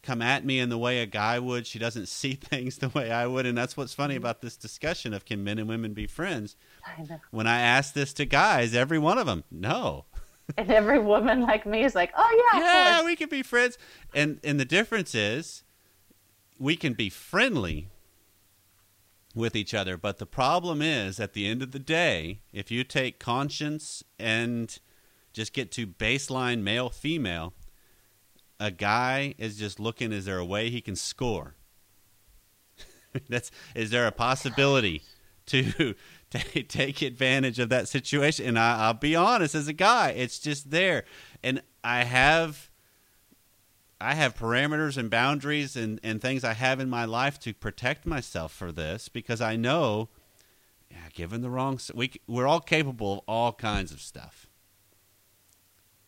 come 0.06 0.22
at 0.22 0.46
me 0.46 0.60
in 0.60 0.70
the 0.70 0.78
way 0.78 1.02
a 1.02 1.06
guy 1.06 1.40
would. 1.40 1.66
She 1.68 1.80
doesn't 1.80 2.08
see 2.08 2.34
things 2.36 2.78
the 2.78 2.90
way 2.90 3.12
I 3.12 3.28
would, 3.28 3.46
and 3.46 3.58
that's 3.58 3.76
what's 3.76 3.94
funny 3.94 4.16
mm-hmm. 4.16 4.24
about 4.24 4.42
this 4.42 4.56
discussion 4.56 5.14
of 5.14 5.26
can 5.26 5.44
men 5.44 5.60
and 5.60 5.68
women 5.68 5.94
be 5.94 6.08
friends. 6.08 6.56
I. 6.86 7.20
When 7.32 7.48
I 7.48 7.60
ask 7.60 7.94
this 7.94 8.14
to 8.14 8.26
guys, 8.26 8.74
every 8.74 9.00
one 9.00 9.18
of 9.18 9.26
them, 9.26 9.44
no, 9.52 10.06
And 10.58 10.72
every 10.72 11.00
woman 11.00 11.42
like 11.42 11.66
me 11.66 11.84
is 11.84 11.96
like, 11.96 12.12
oh 12.16 12.52
yeah, 12.54 12.60
yeah, 12.60 13.06
we 13.06 13.16
can 13.16 13.30
be 13.30 13.42
friends. 13.42 13.78
And 14.14 14.40
and 14.44 14.60
the 14.60 14.66
difference 14.66 15.16
is 15.16 15.64
we 16.60 16.76
can 16.76 16.94
be 16.94 17.10
friendly 17.10 17.90
with 19.34 19.56
each 19.56 19.74
other, 19.74 19.98
but 19.98 20.18
the 20.18 20.26
problem 20.26 20.82
is 20.82 21.20
at 21.20 21.34
the 21.34 21.48
end 21.48 21.62
of 21.62 21.72
the 21.72 21.80
day, 21.80 22.40
if 22.54 22.72
you 22.72 22.84
take 22.84 23.20
conscience 23.20 24.04
and 24.18 24.78
just 25.34 25.52
get 25.52 25.72
to 25.74 25.86
baseline 25.86 26.62
male 26.62 26.90
female, 26.90 27.54
a 28.60 28.72
guy 28.72 29.36
is 29.38 29.58
just 29.58 29.80
looking 29.80 30.12
is 30.12 30.26
there 30.26 30.38
a 30.38 30.46
way 30.46 30.70
he 30.70 30.82
can 30.82 30.96
score? 30.96 31.56
That's 33.30 33.52
is 33.74 33.92
there 33.92 34.08
a 34.08 34.12
possibility 34.12 35.04
to 35.48 35.96
ta- 36.30 36.40
take 36.68 37.02
advantage 37.02 37.60
of 37.60 37.70
that 37.70 37.88
situation? 37.88 38.46
And 38.46 38.60
I, 38.60 38.86
I'll 38.86 38.94
be 38.94 39.16
honest, 39.16 39.56
as 39.56 39.68
a 39.68 39.74
guy, 39.74 40.10
it's 40.12 40.40
just 40.40 40.72
there, 40.72 41.04
and 41.44 41.62
I 41.84 42.04
have. 42.04 42.70
I 44.02 44.14
have 44.14 44.36
parameters 44.36 44.98
and 44.98 45.10
boundaries 45.10 45.78
and, 45.78 46.02
and 46.04 46.22
things 46.22 46.44
I 46.44 46.52
have 46.52 46.82
in 46.82 46.90
my 46.90 47.06
life 47.06 47.40
to 47.40 47.54
protect 47.54 48.06
myself 48.06 48.52
for 48.52 48.74
this 48.74 49.08
because 49.08 49.40
I 49.40 49.56
know, 49.56 50.10
yeah, 50.92 51.08
given 51.14 51.42
the 51.42 51.50
wrong, 51.50 51.80
we, 51.94 52.12
we're 52.28 52.46
all 52.46 52.60
capable 52.60 53.14
of 53.14 53.20
all 53.26 53.54
kinds 53.54 53.94
of 53.94 54.02
stuff, 54.02 54.48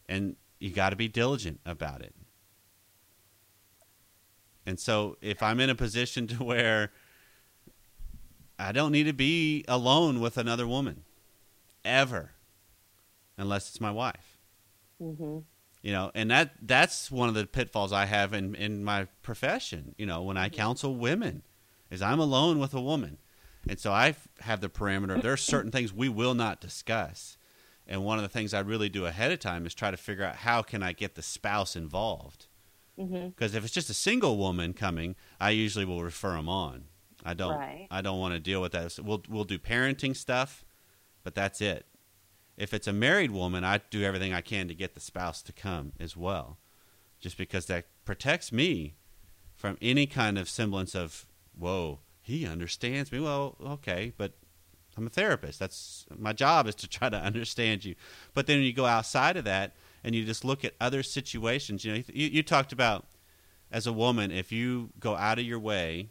and 0.10 0.36
you 0.60 0.72
got 0.72 0.90
to 0.90 0.98
be 0.98 1.08
diligent 1.08 1.62
about 1.66 2.02
it. 2.02 2.14
And 4.68 4.80
so, 4.80 5.18
if 5.22 5.42
I'm 5.42 5.60
in 5.60 5.72
a 5.72 5.76
position 5.76 6.28
to 6.34 6.44
where 6.44 6.92
I 8.60 8.72
don't 8.72 8.92
need 8.92 9.06
to 9.06 9.14
be 9.14 9.66
alone 9.68 10.20
with 10.20 10.38
another 10.38 10.68
woman, 10.68 11.04
ever, 11.84 12.34
unless 13.38 13.70
it's 13.70 13.82
my 13.82 13.92
wife. 13.92 14.38
Hmm 15.02 15.40
you 15.84 15.92
know 15.92 16.12
and 16.16 16.32
that 16.32 16.54
that's 16.64 17.12
one 17.12 17.30
of 17.30 17.36
the 17.36 17.46
pitfalls 17.46 17.94
i 17.94 18.06
have 18.06 18.34
in 18.34 18.56
in 18.56 18.84
my 18.84 19.06
profession 19.22 19.94
you 19.96 20.08
know 20.08 20.24
when 20.24 20.36
i 20.36 20.50
counsel 20.50 20.96
women 20.96 21.44
is 21.90 22.02
i'm 22.02 22.20
alone 22.20 22.60
with 22.60 22.74
a 22.74 22.82
woman. 22.82 23.18
And 23.70 23.80
so 23.80 23.92
I 23.92 24.16
have 24.42 24.62
the 24.62 24.70
parameter 24.70 25.22
there 25.22 25.34
are 25.34 25.38
certain 25.38 25.72
things 25.72 25.92
we 25.92 26.08
will 26.08 26.34
not 26.34 26.62
discuss. 26.62 27.38
And 27.86 28.04
one 28.04 28.18
of 28.18 28.24
the 28.24 28.30
things 28.30 28.54
i 28.54 28.60
really 28.60 28.90
do 28.90 29.06
ahead 29.06 29.32
of 29.32 29.40
time 29.40 29.66
is 29.66 29.74
try 29.74 29.92
to 29.92 29.98
figure 29.98 30.24
out 30.24 30.38
how 30.38 30.62
can 30.62 30.84
i 30.84 30.94
get 30.94 31.16
the 31.16 31.22
spouse 31.22 31.76
involved 31.76 32.48
hmm 32.98 33.28
because 33.28 33.54
if 33.56 33.64
it's 33.64 33.74
just 33.74 33.90
a 33.90 33.94
single 33.94 34.38
woman 34.38 34.74
coming 34.74 35.16
i 35.40 35.50
usually 35.52 35.86
will 35.86 36.04
refer 36.04 36.34
them 36.34 36.50
on. 36.50 36.86
I 37.26 37.34
don't 37.34 37.58
Right. 37.58 37.88
i 37.92 38.02
don't 38.02 38.20
want 38.20 38.34
to 38.34 38.40
deal 38.40 38.62
with 38.62 38.72
that. 38.74 38.98
We'll 39.04 39.24
we'll 39.30 39.44
do 39.44 39.60
parenting 39.60 40.16
stuff 40.16 40.66
but 41.24 41.36
that's 41.36 41.62
it. 41.62 41.86
If 42.58 42.74
it's 42.74 42.88
a 42.88 42.94
married 42.94 43.32
woman 43.32 43.64
i 43.64 43.80
do 43.90 44.04
everything 44.04 44.34
i 44.34 44.42
can 44.42 44.68
to 44.68 44.74
get 44.76 44.94
the 44.94 45.00
spouse 45.00 45.42
to 45.44 45.54
come 45.54 45.94
as 46.00 46.16
well 46.18 46.58
just 47.20 47.38
because 47.38 47.66
that 47.68 47.86
protects 48.06 48.52
me 48.52 48.96
from 49.56 49.78
any 49.82 50.06
kind 50.06 50.38
of 50.38 50.48
semblance 50.50 50.96
of 50.96 51.26
whoa 51.58 52.00
he 52.22 52.46
understands 52.46 53.12
me. 53.12 53.20
Well 53.20 53.56
okay 53.62 54.14
but 54.18 54.34
i'm 54.96 55.06
a 55.08 55.10
therapist. 55.12 55.60
That's 55.60 56.06
my 56.18 56.34
job 56.34 56.68
is 56.68 56.76
to 56.76 56.88
try 56.88 57.10
to 57.10 57.18
understand 57.30 57.86
you. 57.86 57.96
But 58.34 58.48
then 58.48 58.58
when 58.58 58.66
you 58.66 58.74
go 58.74 58.86
outside 58.86 59.38
of 59.38 59.44
that 59.46 59.76
and 60.08 60.16
you 60.16 60.24
just 60.24 60.46
look 60.46 60.64
at 60.64 60.74
other 60.80 61.04
situations. 61.04 61.84
You 61.84 61.96
know 61.96 62.04
you, 62.08 62.28
you 62.30 62.42
talked 62.42 62.72
about 62.72 63.06
as 63.70 63.86
a 63.86 63.92
woman 63.92 64.32
if 64.32 64.54
you 64.54 64.90
go 65.02 65.18
out 65.18 65.38
of 65.38 65.44
your 65.44 65.60
way 65.60 66.08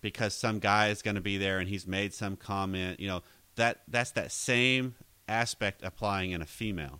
because 0.00 0.34
some 0.34 0.58
guy 0.58 0.88
is 0.88 1.00
going 1.00 1.14
to 1.14 1.20
be 1.20 1.38
there 1.38 1.60
and 1.60 1.68
he's 1.68 1.86
made 1.86 2.12
some 2.12 2.34
comment 2.34 2.98
you 2.98 3.06
know 3.06 3.22
that 3.54 3.82
that's 3.86 4.10
that 4.10 4.32
same 4.32 4.96
aspect 5.28 5.80
applying 5.84 6.32
in 6.32 6.42
a 6.42 6.46
female. 6.46 6.98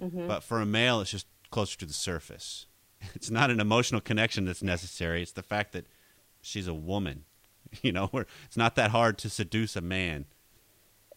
Hmm 0.00 0.26
but 0.26 0.42
for 0.42 0.58
a 0.62 0.66
male 0.66 1.02
it's 1.02 1.10
just 1.10 1.26
closer 1.50 1.78
to 1.78 1.86
the 1.86 1.92
surface. 1.92 2.66
It's 3.14 3.30
not 3.30 3.50
an 3.50 3.60
emotional 3.60 4.00
connection 4.00 4.46
that's 4.46 4.62
necessary. 4.62 5.20
It's 5.20 5.32
the 5.32 5.42
fact 5.42 5.72
that 5.72 5.86
she's 6.40 6.66
a 6.66 6.74
woman. 6.74 7.24
You 7.82 7.92
know 7.92 8.06
where 8.06 8.26
it's 8.46 8.56
not 8.56 8.74
that 8.76 8.90
hard 8.90 9.18
to 9.18 9.28
seduce 9.30 9.76
a 9.76 9.80
man 9.82 10.24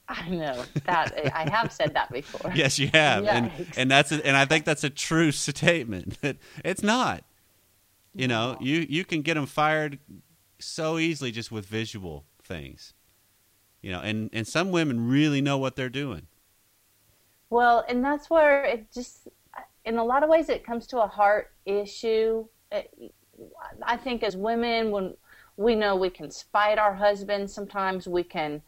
I 0.07 0.29
know. 0.29 0.63
That 0.85 1.13
I 1.35 1.49
have 1.49 1.71
said 1.71 1.93
that 1.95 2.11
before. 2.11 2.51
yes 2.55 2.77
you 2.77 2.89
have. 2.93 3.25
And 3.25 3.51
and 3.75 3.89
that's 3.89 4.11
a, 4.11 4.25
and 4.25 4.37
i 4.37 4.45
think 4.45 4.65
that's 4.65 4.83
a 4.83 4.89
true 4.89 5.31
statement. 5.49 6.17
It's 6.63 6.83
not. 6.83 7.23
You 8.13 8.27
know 8.27 8.53
No. 8.53 8.59
you 8.61 8.85
you 8.87 9.03
can 9.05 9.21
get 9.21 9.33
them 9.33 9.45
fired 9.45 9.99
so 10.59 10.97
easily 10.99 11.31
just 11.31 11.51
with 11.51 11.65
visual 11.65 12.25
things. 12.43 12.93
You 13.81 13.91
know 13.91 13.99
and 14.01 14.29
and 14.31 14.47
some 14.47 14.71
women 14.71 15.07
really 15.09 15.41
know 15.41 15.57
what 15.57 15.75
they're 15.75 15.89
doing. 15.89 16.27
Well, 17.49 17.85
and 17.87 18.03
that's 18.03 18.29
where 18.29 18.65
it 18.65 18.91
just, 18.91 19.27
in 19.85 19.97
a 19.97 20.03
lot 20.03 20.23
of 20.23 20.29
ways, 20.29 20.49
it 20.49 20.65
comes 20.65 20.87
to 20.87 21.01
a 21.01 21.07
heart 21.07 21.51
issue. 21.65 22.47
It, 22.71 22.91
I 23.83 23.97
think 23.97 24.23
as 24.23 24.35
women, 24.35 24.89
when 24.91 25.13
we 25.55 25.75
know 25.75 25.95
we 25.95 26.09
can 26.09 26.31
spite 26.31 26.79
our 26.79 26.93
husbands, 26.95 27.53
sometimes 27.53 28.07
we 28.07 28.23
can 28.23 28.61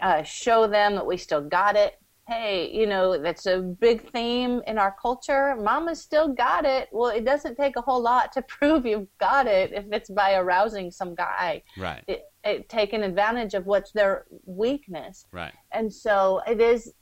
uh, 0.00 0.22
show 0.22 0.66
them 0.66 0.94
that 0.94 1.06
we 1.06 1.16
still 1.16 1.42
got 1.42 1.76
it. 1.76 1.98
Hey, 2.26 2.70
you 2.72 2.86
know, 2.86 3.20
that's 3.20 3.44
a 3.44 3.58
big 3.58 4.10
theme 4.10 4.62
in 4.66 4.78
our 4.78 4.96
culture. 5.00 5.56
Mama's 5.56 6.00
still 6.00 6.28
got 6.28 6.64
it. 6.64 6.88
Well, 6.90 7.10
it 7.10 7.24
doesn't 7.24 7.56
take 7.56 7.76
a 7.76 7.82
whole 7.82 8.00
lot 8.00 8.32
to 8.32 8.42
prove 8.48 8.86
you've 8.86 9.08
got 9.18 9.46
it 9.46 9.72
if 9.72 9.84
it's 9.92 10.08
by 10.08 10.34
arousing 10.34 10.90
some 10.90 11.14
guy, 11.14 11.62
right 11.76 12.02
it, 12.08 12.24
it, 12.44 12.68
taking 12.68 13.02
advantage 13.02 13.54
of 13.54 13.66
what's 13.66 13.92
their 13.92 14.26
weakness 14.44 15.26
right 15.32 15.54
and 15.72 15.92
so 15.92 16.40
it 16.46 16.60
is 16.60 16.92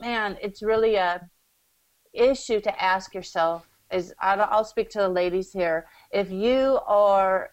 man 0.00 0.36
it's 0.40 0.62
really 0.62 0.96
a 0.96 1.20
issue 2.12 2.60
to 2.60 2.82
ask 2.82 3.14
yourself 3.14 3.68
is 3.90 4.14
I'll 4.20 4.40
I'll 4.42 4.64
speak 4.64 4.90
to 4.90 4.98
the 4.98 5.08
ladies 5.08 5.52
here 5.52 5.86
if 6.10 6.30
you 6.30 6.80
are 6.86 7.50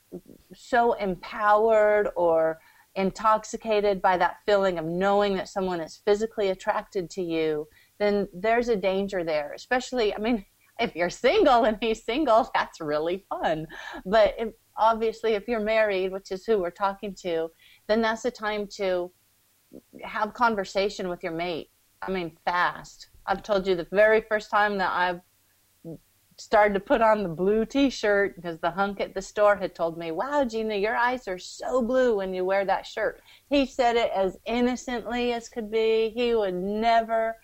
so 0.53 0.93
empowered 0.93 2.09
or 2.15 2.59
intoxicated 2.95 4.01
by 4.01 4.17
that 4.17 4.37
feeling 4.45 4.77
of 4.77 4.85
knowing 4.85 5.35
that 5.35 5.47
someone 5.47 5.79
is 5.79 6.01
physically 6.05 6.49
attracted 6.49 7.09
to 7.09 7.21
you 7.21 7.67
then 7.99 8.27
there's 8.33 8.67
a 8.69 8.75
danger 8.75 9.23
there 9.23 9.53
especially 9.55 10.13
i 10.13 10.17
mean 10.17 10.45
if 10.79 10.95
you're 10.95 11.09
single 11.09 11.65
and 11.65 11.77
he's 11.79 12.03
single 12.03 12.49
that's 12.53 12.81
really 12.81 13.25
fun 13.29 13.67
but 14.05 14.33
if, 14.37 14.49
obviously 14.77 15.33
if 15.33 15.47
you're 15.47 15.59
married 15.59 16.11
which 16.11 16.31
is 16.31 16.45
who 16.45 16.57
we're 16.57 16.71
talking 16.71 17.13
to 17.13 17.49
then 17.87 18.01
that's 18.01 18.23
the 18.23 18.31
time 18.31 18.67
to 18.67 19.11
have 20.03 20.33
conversation 20.33 21.09
with 21.09 21.23
your 21.23 21.31
mate. 21.31 21.69
I 22.01 22.11
mean, 22.11 22.37
fast. 22.45 23.09
I've 23.25 23.43
told 23.43 23.67
you 23.67 23.75
the 23.75 23.87
very 23.91 24.21
first 24.21 24.49
time 24.49 24.77
that 24.79 24.91
I 24.91 25.19
started 26.41 26.73
to 26.73 26.79
put 26.79 27.01
on 27.01 27.23
the 27.23 27.29
blue 27.29 27.65
T-shirt 27.65 28.35
because 28.35 28.59
the 28.59 28.71
hunk 28.71 28.99
at 28.99 29.13
the 29.13 29.21
store 29.21 29.55
had 29.55 29.75
told 29.75 29.97
me, 29.97 30.11
"Wow, 30.11 30.43
Gina, 30.45 30.75
your 30.75 30.95
eyes 30.95 31.27
are 31.27 31.37
so 31.37 31.81
blue 31.81 32.17
when 32.17 32.33
you 32.33 32.43
wear 32.43 32.65
that 32.65 32.85
shirt." 32.85 33.21
He 33.49 33.65
said 33.65 33.95
it 33.95 34.11
as 34.13 34.37
innocently 34.45 35.33
as 35.33 35.49
could 35.49 35.71
be. 35.71 36.09
He 36.09 36.35
would 36.35 36.53
never 36.55 37.35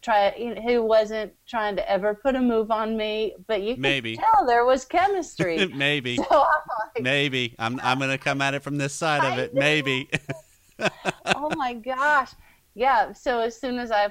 try 0.00 0.34
you 0.38 0.54
know, 0.54 0.62
who 0.62 0.82
wasn't 0.82 1.32
trying 1.46 1.76
to 1.76 1.90
ever 1.90 2.14
put 2.14 2.34
a 2.34 2.40
move 2.40 2.70
on 2.70 2.96
me, 2.96 3.34
but 3.46 3.62
you 3.62 3.74
could 3.74 3.82
Maybe. 3.82 4.16
tell 4.16 4.46
there 4.46 4.64
was 4.64 4.84
chemistry. 4.84 5.66
maybe, 5.74 6.16
so 6.16 6.24
I'm 6.30 6.88
like, 6.94 7.02
maybe 7.02 7.54
I'm 7.58 7.78
I'm 7.82 7.98
gonna 7.98 8.18
come 8.18 8.40
at 8.40 8.54
it 8.54 8.62
from 8.62 8.76
this 8.76 8.94
side 8.94 9.24
of 9.24 9.38
it. 9.38 9.54
know. 9.54 9.60
Maybe. 9.60 10.08
oh 11.26 11.50
my 11.56 11.74
gosh. 11.74 12.30
Yeah. 12.74 13.12
So 13.12 13.40
as 13.40 13.60
soon 13.60 13.78
as 13.78 13.90
I, 13.90 14.10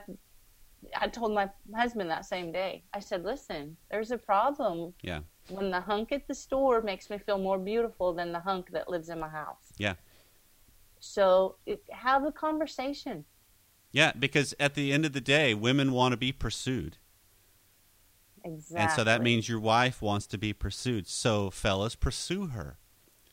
I 0.95 1.07
told 1.07 1.33
my 1.33 1.49
husband 1.75 2.09
that 2.09 2.25
same 2.25 2.51
day, 2.51 2.83
I 2.93 2.99
said, 2.99 3.23
listen, 3.23 3.77
there's 3.89 4.11
a 4.11 4.17
problem. 4.17 4.93
Yeah. 5.01 5.21
When 5.49 5.71
the 5.71 5.81
hunk 5.81 6.11
at 6.11 6.27
the 6.27 6.35
store 6.35 6.81
makes 6.81 7.09
me 7.09 7.17
feel 7.17 7.37
more 7.37 7.57
beautiful 7.57 8.13
than 8.13 8.31
the 8.31 8.39
hunk 8.39 8.71
that 8.71 8.89
lives 8.89 9.09
in 9.09 9.19
my 9.19 9.29
house. 9.29 9.73
Yeah. 9.77 9.95
So 10.99 11.55
it, 11.65 11.83
have 11.91 12.25
a 12.25 12.31
conversation. 12.31 13.25
Yeah, 13.91 14.13
because 14.17 14.55
at 14.59 14.75
the 14.75 14.93
end 14.93 15.05
of 15.05 15.13
the 15.13 15.21
day, 15.21 15.53
women 15.53 15.91
want 15.91 16.13
to 16.13 16.17
be 16.17 16.31
pursued. 16.31 16.97
Exactly. 18.43 18.83
And 18.83 18.91
so 18.91 19.03
that 19.03 19.21
means 19.21 19.49
your 19.49 19.59
wife 19.59 20.01
wants 20.01 20.25
to 20.27 20.37
be 20.37 20.53
pursued. 20.53 21.07
So, 21.07 21.49
fellas, 21.49 21.95
pursue 21.95 22.47
her. 22.47 22.77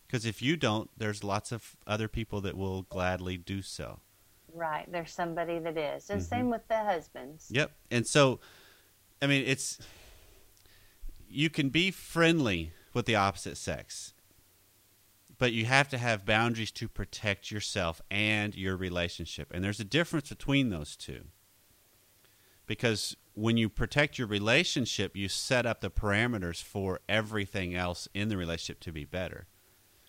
Because 0.07 0.25
if 0.25 0.43
you 0.43 0.57
don't, 0.57 0.91
there's 0.97 1.23
lots 1.23 1.53
of 1.53 1.77
other 1.87 2.09
people 2.09 2.41
that 2.41 2.57
will 2.57 2.83
gladly 2.83 3.37
do 3.37 3.63
so. 3.63 4.01
Right. 4.53 4.91
There's 4.91 5.13
somebody 5.13 5.59
that 5.59 5.77
is. 5.77 6.11
And 6.11 6.21
Mhm. 6.21 6.25
same 6.29 6.51
with 6.51 6.67
the 6.69 6.79
husbands. 6.83 7.49
Yep. 7.51 7.73
And 7.91 8.07
so, 8.07 8.41
I 9.21 9.27
mean, 9.27 9.45
it's. 9.47 9.79
You 11.29 11.51
can 11.51 11.69
be 11.69 11.91
friendly 11.91 12.73
with 12.95 13.05
the 13.07 13.15
opposite 13.15 13.57
sex, 13.57 14.15
but 15.37 15.53
you 15.53 15.67
have 15.67 15.89
to 15.91 15.99
have 15.99 16.25
boundaries 16.25 16.71
to 16.73 16.89
protect 16.89 17.51
yourself 17.51 18.01
and 18.11 18.55
your 18.55 18.77
relationship. 18.77 19.53
And 19.53 19.63
there's 19.63 19.81
a 19.81 19.85
difference 19.85 20.31
between 20.31 20.71
those 20.71 20.97
two. 20.97 21.27
Because 22.67 23.15
when 23.35 23.57
you 23.57 23.69
protect 23.69 24.19
your 24.19 24.27
relationship, 24.27 25.17
you 25.17 25.29
set 25.29 25.65
up 25.67 25.81
the 25.81 25.91
parameters 25.91 26.63
for 26.63 27.01
everything 27.09 27.75
else 27.75 28.09
in 28.15 28.29
the 28.29 28.37
relationship 28.37 28.81
to 28.81 28.93
be 28.93 29.05
better. 29.05 29.47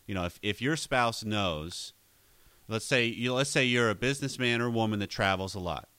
You 0.08 0.16
know, 0.16 0.26
if, 0.26 0.40
if 0.42 0.62
your 0.62 0.76
spouse 0.76 1.24
knows, 1.24 1.94
let's 2.70 2.86
say 2.86 3.06
you 3.06 3.34
let's 3.34 3.50
say 3.50 3.66
you're 3.66 3.90
a 3.90 3.96
businessman 3.96 4.62
or 4.62 4.70
woman 4.70 5.00
that 5.00 5.10
travels 5.10 5.56
a 5.56 5.60
lot, 5.60 5.90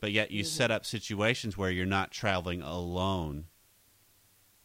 but 0.00 0.12
yet 0.12 0.30
you 0.30 0.44
set 0.44 0.70
up 0.70 0.84
situations 0.84 1.56
where 1.56 1.70
you're 1.70 1.86
not 1.86 2.10
traveling 2.10 2.60
alone 2.60 3.46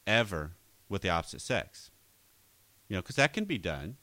ever 0.08 0.54
with 0.90 1.02
the 1.02 1.10
opposite 1.10 1.42
sex. 1.42 1.92
You 2.88 2.96
know, 2.98 3.02
because 3.02 3.16
that 3.16 3.34
can 3.34 3.46
be 3.46 3.58
done. 3.58 3.98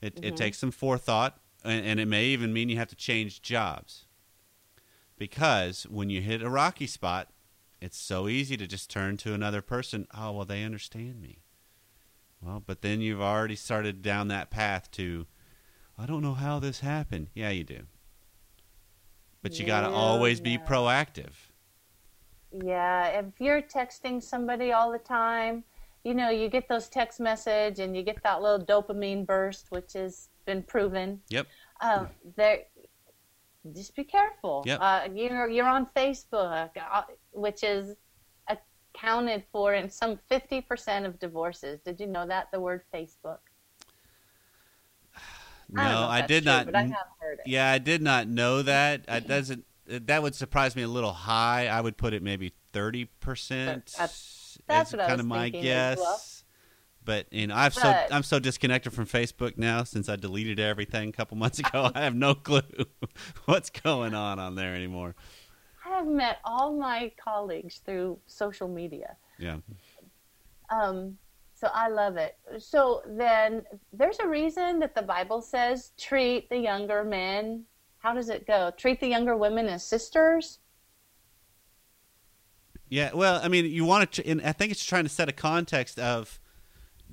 It 0.00 0.18
it 0.22 0.34
Mhm. 0.34 0.36
takes 0.36 0.58
some 0.58 0.70
forethought, 0.70 1.40
and, 1.64 1.84
and 1.84 2.00
it 2.00 2.06
may 2.06 2.26
even 2.26 2.52
mean 2.52 2.68
you 2.68 2.76
have 2.76 2.88
to 2.88 2.96
change 2.96 3.42
jobs. 3.42 4.04
Because 5.18 5.84
when 5.84 6.10
you 6.10 6.20
hit 6.20 6.42
a 6.42 6.50
rocky 6.50 6.86
spot, 6.86 7.32
it's 7.80 7.96
so 7.98 8.28
easy 8.28 8.56
to 8.58 8.66
just 8.66 8.90
turn 8.90 9.16
to 9.18 9.32
another 9.34 9.62
person. 9.62 10.06
Oh, 10.14 10.32
well, 10.32 10.44
they 10.44 10.62
understand 10.62 11.20
me. 11.20 11.38
Well, 12.40 12.60
but 12.64 12.82
then 12.82 13.00
you've 13.00 13.20
already 13.22 13.56
started 13.56 14.02
down 14.02 14.28
that 14.28 14.50
path 14.50 14.90
to, 14.92 15.26
I 15.98 16.06
don't 16.06 16.22
know 16.22 16.34
how 16.34 16.58
this 16.58 16.80
happened. 16.80 17.28
Yeah, 17.34 17.50
you 17.50 17.64
do. 17.64 17.80
But 19.42 19.58
you 19.58 19.66
got 19.66 19.82
to 19.82 19.88
Yeah, 19.88 19.94
always 19.94 20.40
be 20.40 20.58
proactive. 20.58 21.32
Yeah, 22.52 23.06
if 23.08 23.26
you're 23.38 23.62
texting 23.62 24.22
somebody 24.22 24.72
all 24.72 24.90
the 24.90 24.98
time, 24.98 25.64
you 26.04 26.14
know, 26.14 26.30
you 26.30 26.48
get 26.48 26.68
those 26.68 26.88
text 26.88 27.18
message 27.18 27.78
and 27.78 27.96
you 27.96 28.02
get 28.02 28.22
that 28.22 28.40
little 28.42 28.64
dopamine 28.64 29.26
burst, 29.26 29.66
which 29.70 29.94
has 29.94 30.28
been 30.44 30.62
proven. 30.62 31.20
Yep. 31.30 31.46
Um, 31.80 32.08
there, 32.36 32.60
just 33.74 33.94
be 33.96 34.04
careful. 34.04 34.62
Yep. 34.66 34.78
Uh, 34.80 35.08
you're 35.14 35.48
you're 35.48 35.68
on 35.68 35.86
Facebook, 35.96 36.70
uh, 36.76 37.02
which 37.32 37.64
is 37.64 37.96
accounted 38.48 39.44
for 39.50 39.74
in 39.74 39.90
some 39.90 40.18
fifty 40.28 40.60
percent 40.60 41.06
of 41.06 41.18
divorces. 41.18 41.80
Did 41.84 42.00
you 42.00 42.06
know 42.06 42.26
that 42.26 42.48
the 42.52 42.60
word 42.60 42.82
Facebook? 42.94 43.38
No, 45.70 45.82
I, 45.82 46.18
I, 46.18 46.26
did 46.26 46.44
true, 46.44 46.52
not. 46.52 46.74
I 46.74 46.82
have 46.82 46.96
heard 47.20 47.38
it. 47.40 47.46
Yeah, 47.46 47.70
I 47.70 47.78
did 47.78 48.02
not 48.02 48.28
know 48.28 48.62
that. 48.62 49.04
It 49.08 49.26
doesn't. 49.28 49.64
That 49.86 50.22
would 50.22 50.34
surprise 50.34 50.74
me 50.74 50.82
a 50.82 50.88
little 50.88 51.12
high. 51.12 51.68
I 51.68 51.80
would 51.80 51.96
put 51.96 52.12
it 52.12 52.22
maybe 52.22 52.52
thirty 52.72 53.06
percent. 53.20 53.94
That's- 53.96 54.32
that's 54.66 54.90
what 54.92 55.00
I 55.00 55.06
kind 55.06 55.18
was 55.18 55.20
of 55.20 55.26
my 55.26 55.48
guess. 55.50 55.98
well. 55.98 56.20
But 57.04 57.32
you 57.32 57.46
know, 57.46 57.54
I've 57.54 57.72
so 57.74 57.82
But- 57.82 58.12
I'm 58.12 58.24
so 58.24 58.40
disconnected 58.40 58.92
from 58.92 59.06
Facebook 59.06 59.56
now 59.56 59.84
since 59.84 60.08
I 60.08 60.16
deleted 60.16 60.58
everything 60.58 61.10
a 61.10 61.12
couple 61.12 61.36
months 61.36 61.60
ago. 61.60 61.90
I 61.94 62.00
have 62.00 62.16
no 62.16 62.34
clue 62.34 62.62
what's 63.44 63.70
going 63.70 64.14
on 64.14 64.40
on 64.40 64.56
there 64.56 64.74
anymore. 64.74 65.14
I 65.84 65.90
have 65.98 66.06
met 66.08 66.38
all 66.44 66.72
my 66.76 67.12
colleagues 67.22 67.80
through 67.84 68.18
social 68.26 68.66
media. 68.66 69.16
Yeah. 69.38 69.58
Um, 70.68 71.18
so 71.56 71.68
I 71.72 71.88
love 71.88 72.18
it. 72.18 72.36
So 72.58 73.00
then 73.06 73.62
there's 73.90 74.18
a 74.20 74.28
reason 74.28 74.78
that 74.80 74.94
the 74.94 75.00
Bible 75.00 75.40
says 75.40 75.92
treat 75.98 76.50
the 76.50 76.58
younger 76.58 77.02
men. 77.02 77.64
How 77.98 78.12
does 78.12 78.28
it 78.28 78.46
go? 78.46 78.70
Treat 78.76 79.00
the 79.00 79.08
younger 79.08 79.36
women 79.36 79.66
as 79.66 79.82
sisters? 79.82 80.58
Yeah, 82.90 83.10
well, 83.14 83.40
I 83.42 83.48
mean, 83.48 83.64
you 83.64 83.86
want 83.86 84.12
to, 84.12 84.26
and 84.28 84.42
I 84.42 84.52
think 84.52 84.70
it's 84.70 84.84
trying 84.84 85.04
to 85.04 85.08
set 85.08 85.30
a 85.30 85.32
context 85.32 85.98
of 85.98 86.38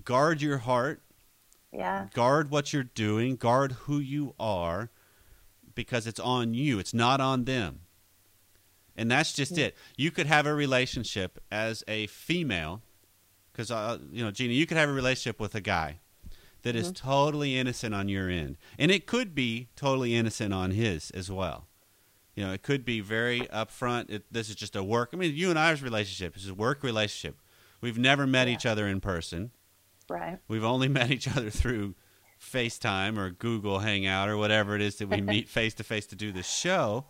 guard 0.03 0.41
your 0.41 0.59
heart, 0.59 1.01
Yeah. 1.71 2.07
guard 2.13 2.51
what 2.51 2.73
you're 2.73 2.83
doing, 2.83 3.37
guard 3.37 3.71
who 3.71 3.99
you 3.99 4.35
are, 4.37 4.91
because 5.73 6.05
it's 6.05 6.19
on 6.19 6.53
you. 6.53 6.79
It's 6.79 6.93
not 6.93 7.21
on 7.21 7.45
them. 7.45 7.79
And 8.95 9.09
that's 9.09 9.31
just 9.31 9.53
mm. 9.53 9.59
it. 9.59 9.77
You 9.95 10.11
could 10.11 10.27
have 10.27 10.45
a 10.45 10.53
relationship 10.53 11.41
as 11.49 11.81
a 11.87 12.07
female, 12.07 12.81
because 13.53 13.71
uh, 13.71 13.99
you 14.11 14.23
know, 14.25 14.31
Gina, 14.31 14.53
you 14.53 14.65
could 14.65 14.77
have 14.77 14.89
a 14.89 14.93
relationship 14.93 15.39
with 15.39 15.55
a 15.55 15.61
guy 15.61 15.99
that 16.63 16.75
is 16.75 16.91
totally 16.91 17.57
innocent 17.57 17.93
on 17.93 18.09
your 18.09 18.29
end, 18.29 18.57
and 18.77 18.89
it 18.91 19.05
could 19.05 19.33
be 19.35 19.69
totally 19.75 20.15
innocent 20.15 20.53
on 20.53 20.71
his 20.71 21.11
as 21.11 21.31
well. 21.31 21.67
You 22.35 22.45
know, 22.45 22.51
it 22.53 22.63
could 22.63 22.83
be 22.83 22.99
very 22.99 23.41
upfront. 23.41 24.09
It, 24.09 24.25
this 24.31 24.49
is 24.49 24.55
just 24.55 24.75
a 24.75 24.83
work. 24.83 25.09
I 25.13 25.17
mean, 25.17 25.35
you 25.35 25.49
and 25.51 25.59
I's 25.59 25.83
relationship 25.83 26.35
is 26.35 26.49
a 26.49 26.53
work 26.53 26.81
relationship. 26.83 27.39
We've 27.79 27.97
never 27.97 28.25
met 28.25 28.47
Yeah. 28.47 28.53
each 28.55 28.65
other 28.65 28.87
in 28.87 29.01
person. 29.01 29.51
Right. 30.09 30.39
We've 30.47 30.63
only 30.63 30.87
met 30.99 31.11
each 31.11 31.27
other 31.27 31.49
through 31.51 31.93
FaceTime 32.41 33.17
or 33.17 33.29
Google 33.29 33.79
Hangout 33.79 34.29
or 34.29 34.37
whatever 34.37 34.75
it 34.75 34.81
is 34.81 34.95
that 34.95 35.09
we 35.09 35.21
meet 35.21 35.47
face 35.59 35.73
to 35.75 35.83
face 35.83 36.05
to 36.07 36.15
do 36.15 36.31
this 36.31 36.49
show. 36.49 37.05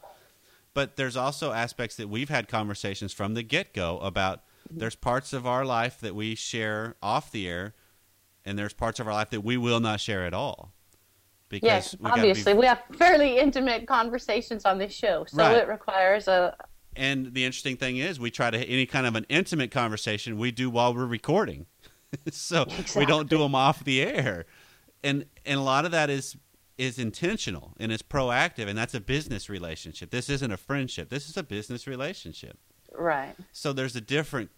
But 0.73 0.95
there's 0.95 1.15
also 1.15 1.51
aspects 1.51 1.95
that 1.97 2.10
we've 2.10 2.29
had 2.29 2.47
conversations 2.47 3.13
from 3.13 3.34
the 3.36 3.43
get 3.43 3.73
go 3.73 3.99
about 3.99 4.41
there's 4.75 4.95
parts 4.95 5.33
of 5.33 5.45
our 5.47 5.65
life 5.65 5.99
that 6.01 6.15
we 6.15 6.36
share 6.36 6.95
off 7.01 7.31
the 7.31 7.47
air, 7.47 7.73
and 8.45 8.57
there's 8.57 8.73
parts 8.73 8.99
of 8.99 9.07
our 9.07 9.13
life 9.13 9.29
that 9.31 9.41
we 9.41 9.57
will 9.57 9.79
not 9.79 9.99
share 9.99 10.25
at 10.25 10.33
all. 10.33 10.73
Because 11.49 11.67
Yes, 11.67 11.95
we 11.99 12.03
gotta 12.09 12.21
be- 12.21 12.29
obviously. 12.29 12.53
We 12.55 12.65
have 12.65 12.81
fairly 12.97 13.38
intimate 13.38 13.88
conversations 13.88 14.65
on 14.65 14.77
this 14.79 14.93
show. 14.93 15.25
So 15.27 15.38
Right. 15.38 15.57
it 15.57 15.67
requires 15.67 16.27
a. 16.27 16.55
And 16.95 17.33
the 17.33 17.43
interesting 17.45 17.77
thing 17.77 17.97
is, 17.97 18.19
we 18.19 18.29
try 18.31 18.49
to 18.51 18.57
any 18.57 18.86
kind 18.86 19.05
of 19.07 19.15
an 19.15 19.25
intimate 19.29 19.71
conversation 19.71 20.38
we 20.38 20.51
do 20.51 20.69
while 20.69 20.93
we're 20.93 21.05
recording, 21.05 21.65
so 22.31 22.65
we 22.95 23.05
don't 23.05 23.29
do 23.29 23.39
them 23.39 23.55
off 23.55 23.83
the 23.83 24.01
air, 24.01 24.45
and 25.03 25.25
and 25.45 25.59
a 25.59 25.63
lot 25.63 25.86
of 25.86 25.91
that 25.91 26.09
is 26.09 26.36
is 26.75 26.97
intentional 26.97 27.73
and 27.79 27.91
it's 27.91 28.01
proactive, 28.01 28.67
and 28.67 28.75
that's 28.75 28.95
a 28.95 28.99
business 28.99 29.47
relationship. 29.47 30.09
This 30.09 30.27
isn't 30.27 30.51
a 30.51 30.57
friendship. 30.57 31.09
This 31.09 31.29
is 31.29 31.38
a 31.38 31.43
business 31.43 31.86
relationship. 31.86 32.57
Right. 32.91 33.36
So 33.51 33.73
there's 33.73 33.95
a 33.95 34.01
different 34.01 34.49